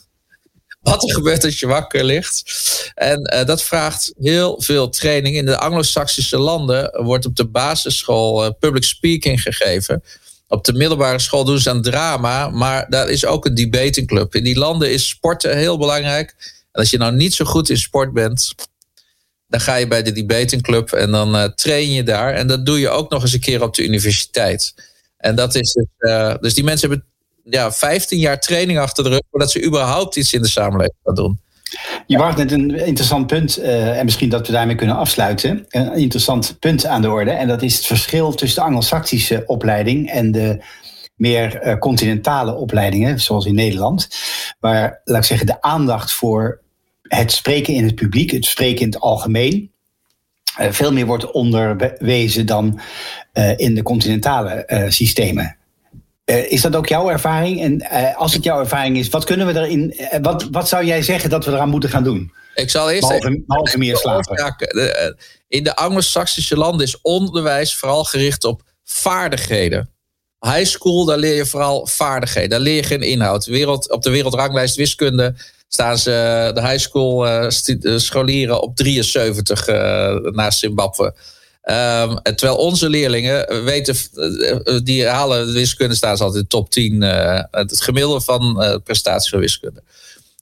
Wat 0.82 1.02
er 1.02 1.14
gebeurt 1.14 1.44
als 1.44 1.60
je 1.60 1.66
wakker 1.66 2.04
ligt. 2.04 2.42
En 2.94 3.34
uh, 3.34 3.44
dat 3.44 3.62
vraagt 3.62 4.12
heel 4.18 4.60
veel 4.62 4.88
training. 4.88 5.36
In 5.36 5.46
de 5.46 5.58
Anglo-Saxische 5.58 6.38
landen 6.38 7.04
wordt 7.04 7.26
op 7.26 7.36
de 7.36 7.48
basisschool 7.48 8.54
public 8.54 8.84
speaking 8.84 9.42
gegeven. 9.42 10.02
Op 10.48 10.64
de 10.64 10.72
middelbare 10.72 11.18
school 11.18 11.44
doen 11.44 11.58
ze 11.58 11.70
aan 11.70 11.82
drama, 11.82 12.48
maar 12.48 12.86
daar 12.88 13.08
is 13.08 13.26
ook 13.26 13.46
een 13.46 13.54
debatingclub. 13.54 14.34
In 14.34 14.44
die 14.44 14.58
landen 14.58 14.92
is 14.92 15.08
sporten 15.08 15.56
heel 15.56 15.78
belangrijk. 15.78 16.34
En 16.72 16.80
als 16.80 16.90
je 16.90 16.98
nou 16.98 17.14
niet 17.14 17.34
zo 17.34 17.44
goed 17.44 17.70
in 17.70 17.76
sport 17.76 18.12
bent, 18.12 18.54
dan 19.46 19.60
ga 19.60 19.74
je 19.74 19.86
bij 19.86 20.02
de 20.02 20.12
debating 20.12 20.62
club 20.62 20.92
en 20.92 21.10
dan 21.10 21.36
uh, 21.36 21.44
train 21.44 21.92
je 21.92 22.02
daar. 22.02 22.34
En 22.34 22.46
dat 22.46 22.66
doe 22.66 22.78
je 22.78 22.88
ook 22.88 23.10
nog 23.10 23.22
eens 23.22 23.32
een 23.32 23.40
keer 23.40 23.62
op 23.62 23.74
de 23.74 23.84
universiteit. 23.84 24.74
En 25.16 25.34
dat 25.34 25.54
is 25.54 25.72
dus, 25.72 25.86
uh, 25.98 26.34
dus 26.40 26.54
die 26.54 26.64
mensen 26.64 26.88
hebben 26.88 27.06
ja, 27.44 27.72
15 27.72 28.18
jaar 28.18 28.40
training 28.40 28.78
achter 28.78 29.04
de 29.04 29.10
rug 29.10 29.22
voordat 29.30 29.50
ze 29.50 29.64
überhaupt 29.64 30.16
iets 30.16 30.32
in 30.32 30.42
de 30.42 30.48
samenleving 30.48 30.96
gaan 31.04 31.14
doen. 31.14 31.40
Je 32.06 32.16
bracht 32.16 32.36
net 32.36 32.52
een 32.52 32.70
interessant 32.70 33.26
punt, 33.26 33.58
uh, 33.58 33.98
en 33.98 34.04
misschien 34.04 34.28
dat 34.28 34.46
we 34.46 34.52
daarmee 34.52 34.74
kunnen 34.74 34.96
afsluiten. 34.96 35.64
Een 35.68 35.94
interessant 35.94 36.56
punt 36.58 36.86
aan 36.86 37.02
de 37.02 37.10
orde. 37.10 37.30
En 37.30 37.48
dat 37.48 37.62
is 37.62 37.76
het 37.76 37.86
verschil 37.86 38.34
tussen 38.34 38.60
de 38.60 38.66
Anglo-Saxische 38.66 39.42
opleiding 39.46 40.10
en 40.10 40.32
de 40.32 40.64
meer 41.14 41.78
continentale 41.78 42.54
opleidingen, 42.54 43.20
zoals 43.20 43.46
in 43.46 43.54
Nederland. 43.54 44.08
Waar, 44.60 45.00
laat 45.04 45.18
ik 45.18 45.24
zeggen, 45.24 45.46
de 45.46 45.62
aandacht 45.62 46.12
voor 46.12 46.61
het 47.16 47.32
spreken 47.32 47.74
in 47.74 47.84
het 47.84 47.94
publiek, 47.94 48.30
het 48.30 48.44
spreken 48.44 48.80
in 48.80 48.86
het 48.86 49.00
algemeen, 49.00 49.70
uh, 50.60 50.66
veel 50.70 50.92
meer 50.92 51.06
wordt 51.06 51.30
onderwezen 51.30 52.46
dan 52.46 52.80
uh, 53.34 53.58
in 53.58 53.74
de 53.74 53.82
continentale 53.82 54.64
uh, 54.66 54.90
systemen. 54.90 55.56
is 56.24 56.60
dat 56.60 56.76
ook 56.76 56.88
jouw 56.88 57.10
ervaring? 57.10 57.60
En 57.62 57.88
als 58.16 58.34
het 58.34 58.44
jouw 58.44 58.60
ervaring 58.60 58.96
is, 58.96 59.08
wat 59.08 59.24
kunnen 59.24 59.46
we 59.46 59.60
erin? 59.60 59.94
wat, 60.22 60.48
wat 60.50 60.68
zou 60.68 60.84
jij 60.84 61.02
zeggen 61.02 61.30
dat 61.30 61.44
we 61.44 61.52
eraan 61.52 61.68
moeten 61.68 61.90
gaan 61.90 62.04
doen? 62.04 62.32
Ik 62.54 62.70
zal 62.70 62.90
eerst 62.90 63.00
behalve, 63.00 63.28
even, 63.28 63.44
behalve 63.46 63.78
meer 63.78 63.96
slapen. 64.02 64.66
In 65.48 65.64
de 65.64 65.76
Anglo-Saxische 65.76 66.56
landen 66.56 66.86
is 66.86 67.00
onderwijs 67.00 67.76
vooral 67.76 68.04
gericht 68.04 68.44
op 68.44 68.62
vaardigheden. 68.84 69.90
High 70.40 70.64
school, 70.64 71.04
daar 71.04 71.18
leer 71.18 71.34
je 71.34 71.46
vooral 71.46 71.86
vaardigheden. 71.86 72.50
Daar 72.50 72.60
leer 72.60 72.74
je 72.74 72.82
geen 72.82 73.02
inhoud. 73.02 73.44
Wereld, 73.44 73.90
op 73.90 74.02
de 74.02 74.10
wereldranglijst 74.10 74.76
wiskunde 74.76 75.34
staan 75.72 75.98
ze 75.98 76.50
de 76.54 76.60
high 76.60 76.78
school 76.78 77.26
uh, 77.26 77.46
scholieren 77.98 78.62
op 78.62 78.76
73 78.76 79.68
uh, 79.68 79.74
naar 80.16 80.52
Zimbabwe. 80.52 81.04
Um, 81.64 82.22
terwijl 82.22 82.56
onze 82.56 82.88
leerlingen 82.88 83.64
weten, 83.64 83.96
die 84.84 85.06
halen 85.06 85.46
de 85.46 85.52
wiskunde, 85.52 85.94
staan 85.94 86.16
ze 86.16 86.22
altijd 86.22 86.42
in 86.42 86.48
de 86.48 86.56
top 86.56 86.70
10. 86.70 87.02
Uh, 87.02 87.42
het 87.50 87.82
gemiddelde 87.82 88.20
van 88.20 88.80
prestaties 88.84 89.30
van 89.30 89.38
wiskunde. 89.38 89.82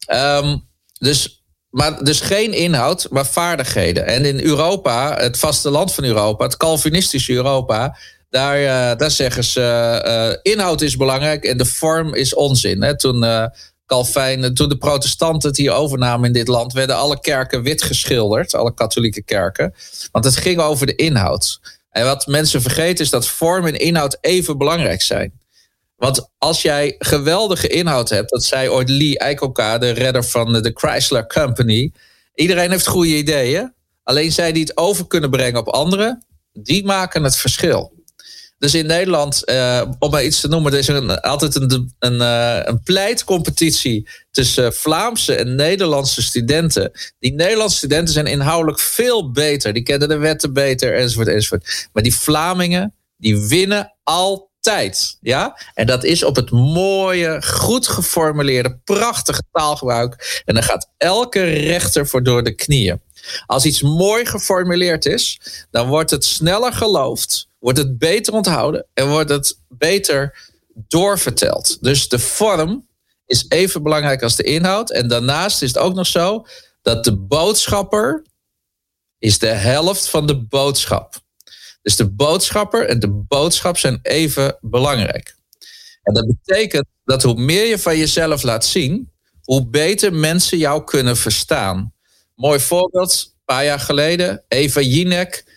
Um, 0.06 0.68
dus, 0.98 1.42
maar, 1.70 2.04
dus 2.04 2.20
geen 2.20 2.52
inhoud, 2.52 3.06
maar 3.10 3.26
vaardigheden. 3.26 4.06
En 4.06 4.24
in 4.24 4.40
Europa, 4.40 5.16
het 5.16 5.38
vasteland 5.38 5.94
van 5.94 6.04
Europa, 6.04 6.44
het 6.44 6.56
Calvinistische 6.56 7.32
Europa, 7.32 7.96
daar, 8.30 8.96
daar 8.96 9.10
zeggen 9.10 9.44
ze, 9.44 10.38
inhoud 10.42 10.80
is 10.80 10.96
belangrijk 10.96 11.44
en 11.44 11.58
de 11.58 11.64
vorm 11.64 12.14
is 12.14 12.34
onzin. 12.34 12.82
Hè? 12.82 12.96
Toen 12.96 13.50
Calvijn, 13.90 14.54
toen 14.54 14.68
de 14.68 14.78
protestanten 14.78 15.48
het 15.48 15.58
hier 15.58 15.72
overnamen 15.72 16.26
in 16.26 16.32
dit 16.32 16.48
land, 16.48 16.72
werden 16.72 16.96
alle 16.96 17.20
kerken 17.20 17.62
wit 17.62 17.82
geschilderd, 17.82 18.54
alle 18.54 18.74
katholieke 18.74 19.22
kerken. 19.22 19.74
Want 20.12 20.24
het 20.24 20.36
ging 20.36 20.60
over 20.60 20.86
de 20.86 20.94
inhoud. 20.94 21.60
En 21.90 22.04
wat 22.04 22.26
mensen 22.26 22.62
vergeten 22.62 23.04
is 23.04 23.10
dat 23.10 23.26
vorm 23.26 23.66
en 23.66 23.78
inhoud 23.78 24.18
even 24.20 24.58
belangrijk 24.58 25.02
zijn. 25.02 25.32
Want 25.96 26.30
als 26.38 26.62
jij 26.62 26.94
geweldige 26.98 27.68
inhoud 27.68 28.08
hebt, 28.08 28.30
dat 28.30 28.44
zei 28.44 28.68
ooit 28.68 28.88
Lee 28.88 29.18
Iacocca, 29.18 29.78
de 29.78 29.90
redder 29.90 30.24
van 30.24 30.52
de 30.52 30.70
Chrysler 30.74 31.26
Company. 31.26 31.92
Iedereen 32.34 32.70
heeft 32.70 32.86
goede 32.86 33.16
ideeën. 33.16 33.74
Alleen 34.02 34.32
zij 34.32 34.52
die 34.52 34.62
het 34.62 34.76
over 34.76 35.06
kunnen 35.06 35.30
brengen 35.30 35.60
op 35.60 35.68
anderen, 35.68 36.26
die 36.52 36.84
maken 36.84 37.24
het 37.24 37.36
verschil. 37.36 37.92
Dus 38.60 38.74
in 38.74 38.86
Nederland, 38.86 39.42
uh, 39.44 39.82
om 39.98 40.10
maar 40.10 40.24
iets 40.24 40.40
te 40.40 40.48
noemen, 40.48 40.72
er 40.72 40.78
is 40.78 40.88
een, 40.88 41.20
altijd 41.20 41.54
een, 41.54 41.94
een, 41.98 42.14
uh, 42.14 42.60
een 42.62 42.82
pleitcompetitie 42.82 44.08
tussen 44.30 44.72
Vlaamse 44.72 45.34
en 45.34 45.54
Nederlandse 45.54 46.22
studenten. 46.22 46.90
Die 47.18 47.32
Nederlandse 47.32 47.76
studenten 47.76 48.14
zijn 48.14 48.26
inhoudelijk 48.26 48.80
veel 48.80 49.30
beter. 49.30 49.72
Die 49.72 49.82
kennen 49.82 50.08
de 50.08 50.16
wetten 50.16 50.52
beter, 50.52 50.94
enzovoort, 50.94 51.28
enzovoort. 51.28 51.88
Maar 51.92 52.02
die 52.02 52.16
Vlamingen, 52.16 52.94
die 53.16 53.38
winnen 53.38 53.94
altijd. 54.02 55.16
Ja? 55.20 55.60
En 55.74 55.86
dat 55.86 56.04
is 56.04 56.22
op 56.22 56.36
het 56.36 56.50
mooie, 56.50 57.42
goed 57.42 57.88
geformuleerde, 57.88 58.78
prachtige 58.84 59.42
taalgebruik. 59.52 60.42
En 60.44 60.54
dan 60.54 60.62
gaat 60.62 60.90
elke 60.96 61.42
rechter 61.42 62.06
voor 62.06 62.22
door 62.22 62.42
de 62.42 62.54
knieën. 62.54 63.00
Als 63.46 63.64
iets 63.64 63.82
mooi 63.82 64.26
geformuleerd 64.26 65.06
is, 65.06 65.40
dan 65.70 65.88
wordt 65.88 66.10
het 66.10 66.24
sneller 66.24 66.72
geloofd, 66.72 67.48
wordt 67.60 67.78
het 67.78 67.98
beter 67.98 68.32
onthouden 68.32 68.86
en 68.94 69.08
wordt 69.08 69.30
het 69.30 69.58
beter 69.68 70.48
doorverteld. 70.74 71.82
Dus 71.82 72.08
de 72.08 72.18
vorm 72.18 72.88
is 73.26 73.44
even 73.48 73.82
belangrijk 73.82 74.22
als 74.22 74.36
de 74.36 74.42
inhoud. 74.42 74.90
En 74.90 75.08
daarnaast 75.08 75.62
is 75.62 75.68
het 75.68 75.78
ook 75.78 75.94
nog 75.94 76.06
zo 76.06 76.46
dat 76.82 77.04
de 77.04 77.16
boodschapper 77.16 78.24
is 79.18 79.38
de 79.38 79.46
helft 79.46 80.08
van 80.08 80.26
de 80.26 80.46
boodschap. 80.46 81.14
Dus 81.82 81.96
de 81.96 82.10
boodschapper 82.10 82.88
en 82.88 83.00
de 83.00 83.08
boodschap 83.08 83.78
zijn 83.78 83.98
even 84.02 84.58
belangrijk. 84.60 85.36
En 86.02 86.14
dat 86.14 86.26
betekent 86.26 86.86
dat 87.04 87.22
hoe 87.22 87.40
meer 87.40 87.66
je 87.66 87.78
van 87.78 87.96
jezelf 87.98 88.42
laat 88.42 88.64
zien, 88.64 89.12
hoe 89.42 89.66
beter 89.66 90.12
mensen 90.14 90.58
jou 90.58 90.84
kunnen 90.84 91.16
verstaan. 91.16 91.92
Mooi 92.34 92.60
voorbeeld, 92.60 93.30
een 93.32 93.44
paar 93.44 93.64
jaar 93.64 93.80
geleden, 93.80 94.44
Eva 94.48 94.80
Jinek 94.80 95.49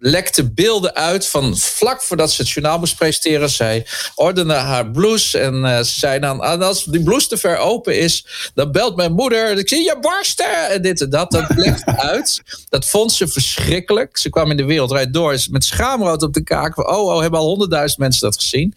lekte 0.00 0.52
beelden 0.52 0.94
uit 0.94 1.26
van 1.26 1.56
vlak 1.56 2.02
voordat 2.02 2.32
ze 2.32 2.42
het 2.42 2.50
journaal 2.50 2.78
moest 2.78 2.96
presenteren. 2.96 3.50
Zij 3.50 3.86
ordende 4.14 4.54
haar 4.54 4.90
blouse 4.90 5.38
en 5.38 5.54
uh, 5.54 5.78
ze 5.78 5.98
zei 5.98 6.18
dan, 6.18 6.40
als 6.40 6.84
die 6.84 7.02
blouse 7.02 7.28
te 7.28 7.36
ver 7.36 7.56
open 7.56 7.98
is, 7.98 8.26
dan 8.54 8.72
belt 8.72 8.96
mijn 8.96 9.12
moeder. 9.12 9.58
Ik 9.58 9.68
zie 9.68 9.82
je 9.82 9.98
borsten 10.00 10.68
en 10.68 10.82
dit 10.82 11.00
en 11.00 11.10
dat. 11.10 11.30
Dat 11.30 11.50
lekte 11.66 11.96
uit. 11.96 12.42
Dat 12.68 12.86
vond 12.86 13.12
ze 13.12 13.28
verschrikkelijk. 13.28 14.18
Ze 14.18 14.28
kwam 14.28 14.50
in 14.50 14.56
de 14.56 14.64
wereld 14.64 14.90
rijdt 14.90 15.12
door 15.12 15.38
met 15.50 15.64
schaamrood 15.64 16.22
op 16.22 16.34
de 16.34 16.42
kaak. 16.42 16.78
Oh, 16.78 17.04
oh, 17.04 17.20
hebben 17.20 17.40
al 17.40 17.46
honderdduizend 17.46 18.00
mensen 18.00 18.20
dat 18.20 18.36
gezien. 18.36 18.74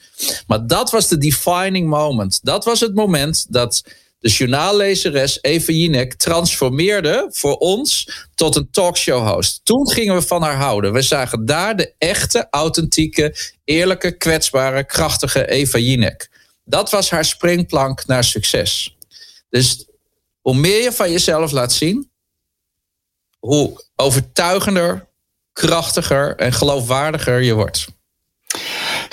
Maar 0.48 0.68
dat 0.68 0.92
was 0.92 1.08
de 1.08 1.18
defining 1.18 1.88
moment. 1.88 2.40
Dat 2.44 2.66
was 2.66 2.80
het 2.80 2.94
moment 2.94 3.46
dat 3.50 3.84
de 4.24 4.30
journaallezeres 4.30 5.38
Eva 5.42 5.72
Jinek 5.72 6.14
transformeerde 6.14 7.28
voor 7.32 7.56
ons 7.58 8.10
tot 8.36 8.56
een 8.56 8.72
talkshow-host. 8.72 9.60
Toen 9.64 9.90
gingen 9.90 10.16
we 10.16 10.22
van 10.22 10.42
haar 10.42 10.56
houden. 10.56 10.94
We 10.94 11.02
zagen 11.02 11.46
daar 11.46 11.76
de 11.76 11.94
echte, 11.98 12.48
authentieke, 12.50 13.36
eerlijke, 13.64 14.18
kwetsbare, 14.18 14.84
krachtige 14.86 15.48
Eva 15.48 15.78
Jinek. 15.78 16.30
Dat 16.66 16.92
was 16.92 17.10
haar 17.10 17.26
springplank 17.26 18.06
naar 18.06 18.24
succes. 18.24 18.98
Dus 19.50 19.86
hoe 20.42 20.56
meer 20.56 20.84
je 20.84 20.92
van 20.92 21.12
jezelf 21.12 21.52
laat 21.52 21.74
zien, 21.74 22.12
hoe 23.40 23.84
overtuigender, 23.96 25.08
krachtiger 25.54 26.36
en 26.36 26.54
geloofwaardiger 26.54 27.42
je 27.42 27.54
wordt. 27.54 27.88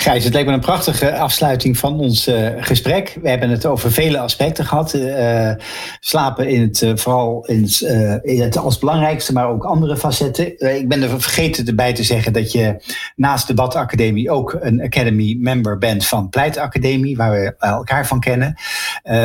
Gijs, 0.00 0.24
het 0.24 0.32
lijkt 0.32 0.48
me 0.48 0.54
een 0.54 0.60
prachtige 0.60 1.16
afsluiting 1.16 1.78
van 1.78 1.98
ons 1.98 2.28
uh, 2.28 2.48
gesprek. 2.56 3.18
We 3.22 3.28
hebben 3.28 3.50
het 3.50 3.66
over 3.66 3.92
vele 3.92 4.18
aspecten 4.18 4.64
gehad. 4.64 4.94
Uh, 4.94 5.52
slapen 6.00 6.48
in 6.48 6.60
het, 6.60 6.82
uh, 6.82 6.96
vooral 6.96 7.46
in 7.46 7.62
het, 7.62 7.80
in 8.22 8.40
het, 8.40 8.58
als 8.58 8.78
belangrijkste, 8.78 9.32
maar 9.32 9.48
ook 9.48 9.64
andere 9.64 9.96
facetten. 9.96 10.76
ik 10.76 10.88
ben 10.88 11.02
er 11.02 11.20
vergeten 11.20 11.66
erbij 11.66 11.92
te 11.92 12.02
zeggen 12.02 12.32
dat 12.32 12.52
je 12.52 12.82
naast 13.16 13.46
de 13.46 13.54
Bad 13.54 13.74
Academie 13.74 14.30
ook 14.30 14.56
een 14.60 14.82
Academy 14.82 15.36
member 15.40 15.78
bent 15.78 16.06
van 16.06 16.28
Pleit 16.28 16.56
Academie, 16.56 17.16
waar 17.16 17.30
we 17.30 17.54
elkaar 17.58 18.06
van 18.06 18.20
kennen. 18.20 18.54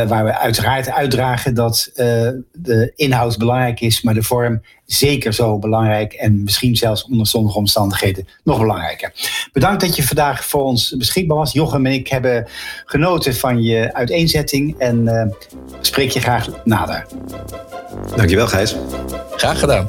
waar 0.07 0.25
we 0.25 0.37
uiteraard 0.37 0.91
uitdragen 0.91 1.53
dat 1.53 1.91
de 2.51 2.91
inhoud 2.95 3.37
belangrijk 3.37 3.79
is, 3.79 4.01
maar 4.01 4.13
de 4.13 4.23
vorm 4.23 4.61
zeker 4.85 5.33
zo 5.33 5.59
belangrijk 5.59 6.13
en 6.13 6.43
misschien 6.43 6.75
zelfs 6.75 7.05
onder 7.05 7.27
sommige 7.27 7.57
omstandigheden 7.57 8.27
nog 8.43 8.59
belangrijker. 8.59 9.11
Bedankt 9.53 9.81
dat 9.81 9.95
je 9.95 10.03
vandaag 10.03 10.45
voor 10.45 10.63
ons 10.63 10.95
beschikbaar 10.97 11.37
was. 11.37 11.53
Jochem 11.53 11.85
en 11.85 11.91
ik 11.91 12.07
hebben 12.07 12.47
genoten 12.85 13.35
van 13.35 13.63
je 13.63 13.93
uiteenzetting 13.93 14.75
en 14.77 15.01
uh, 15.05 15.23
spreek 15.81 16.09
je 16.09 16.19
graag 16.19 16.49
nader. 16.63 17.05
Dankjewel 18.15 18.47
Gijs. 18.47 18.75
Graag 19.35 19.59
gedaan. 19.59 19.85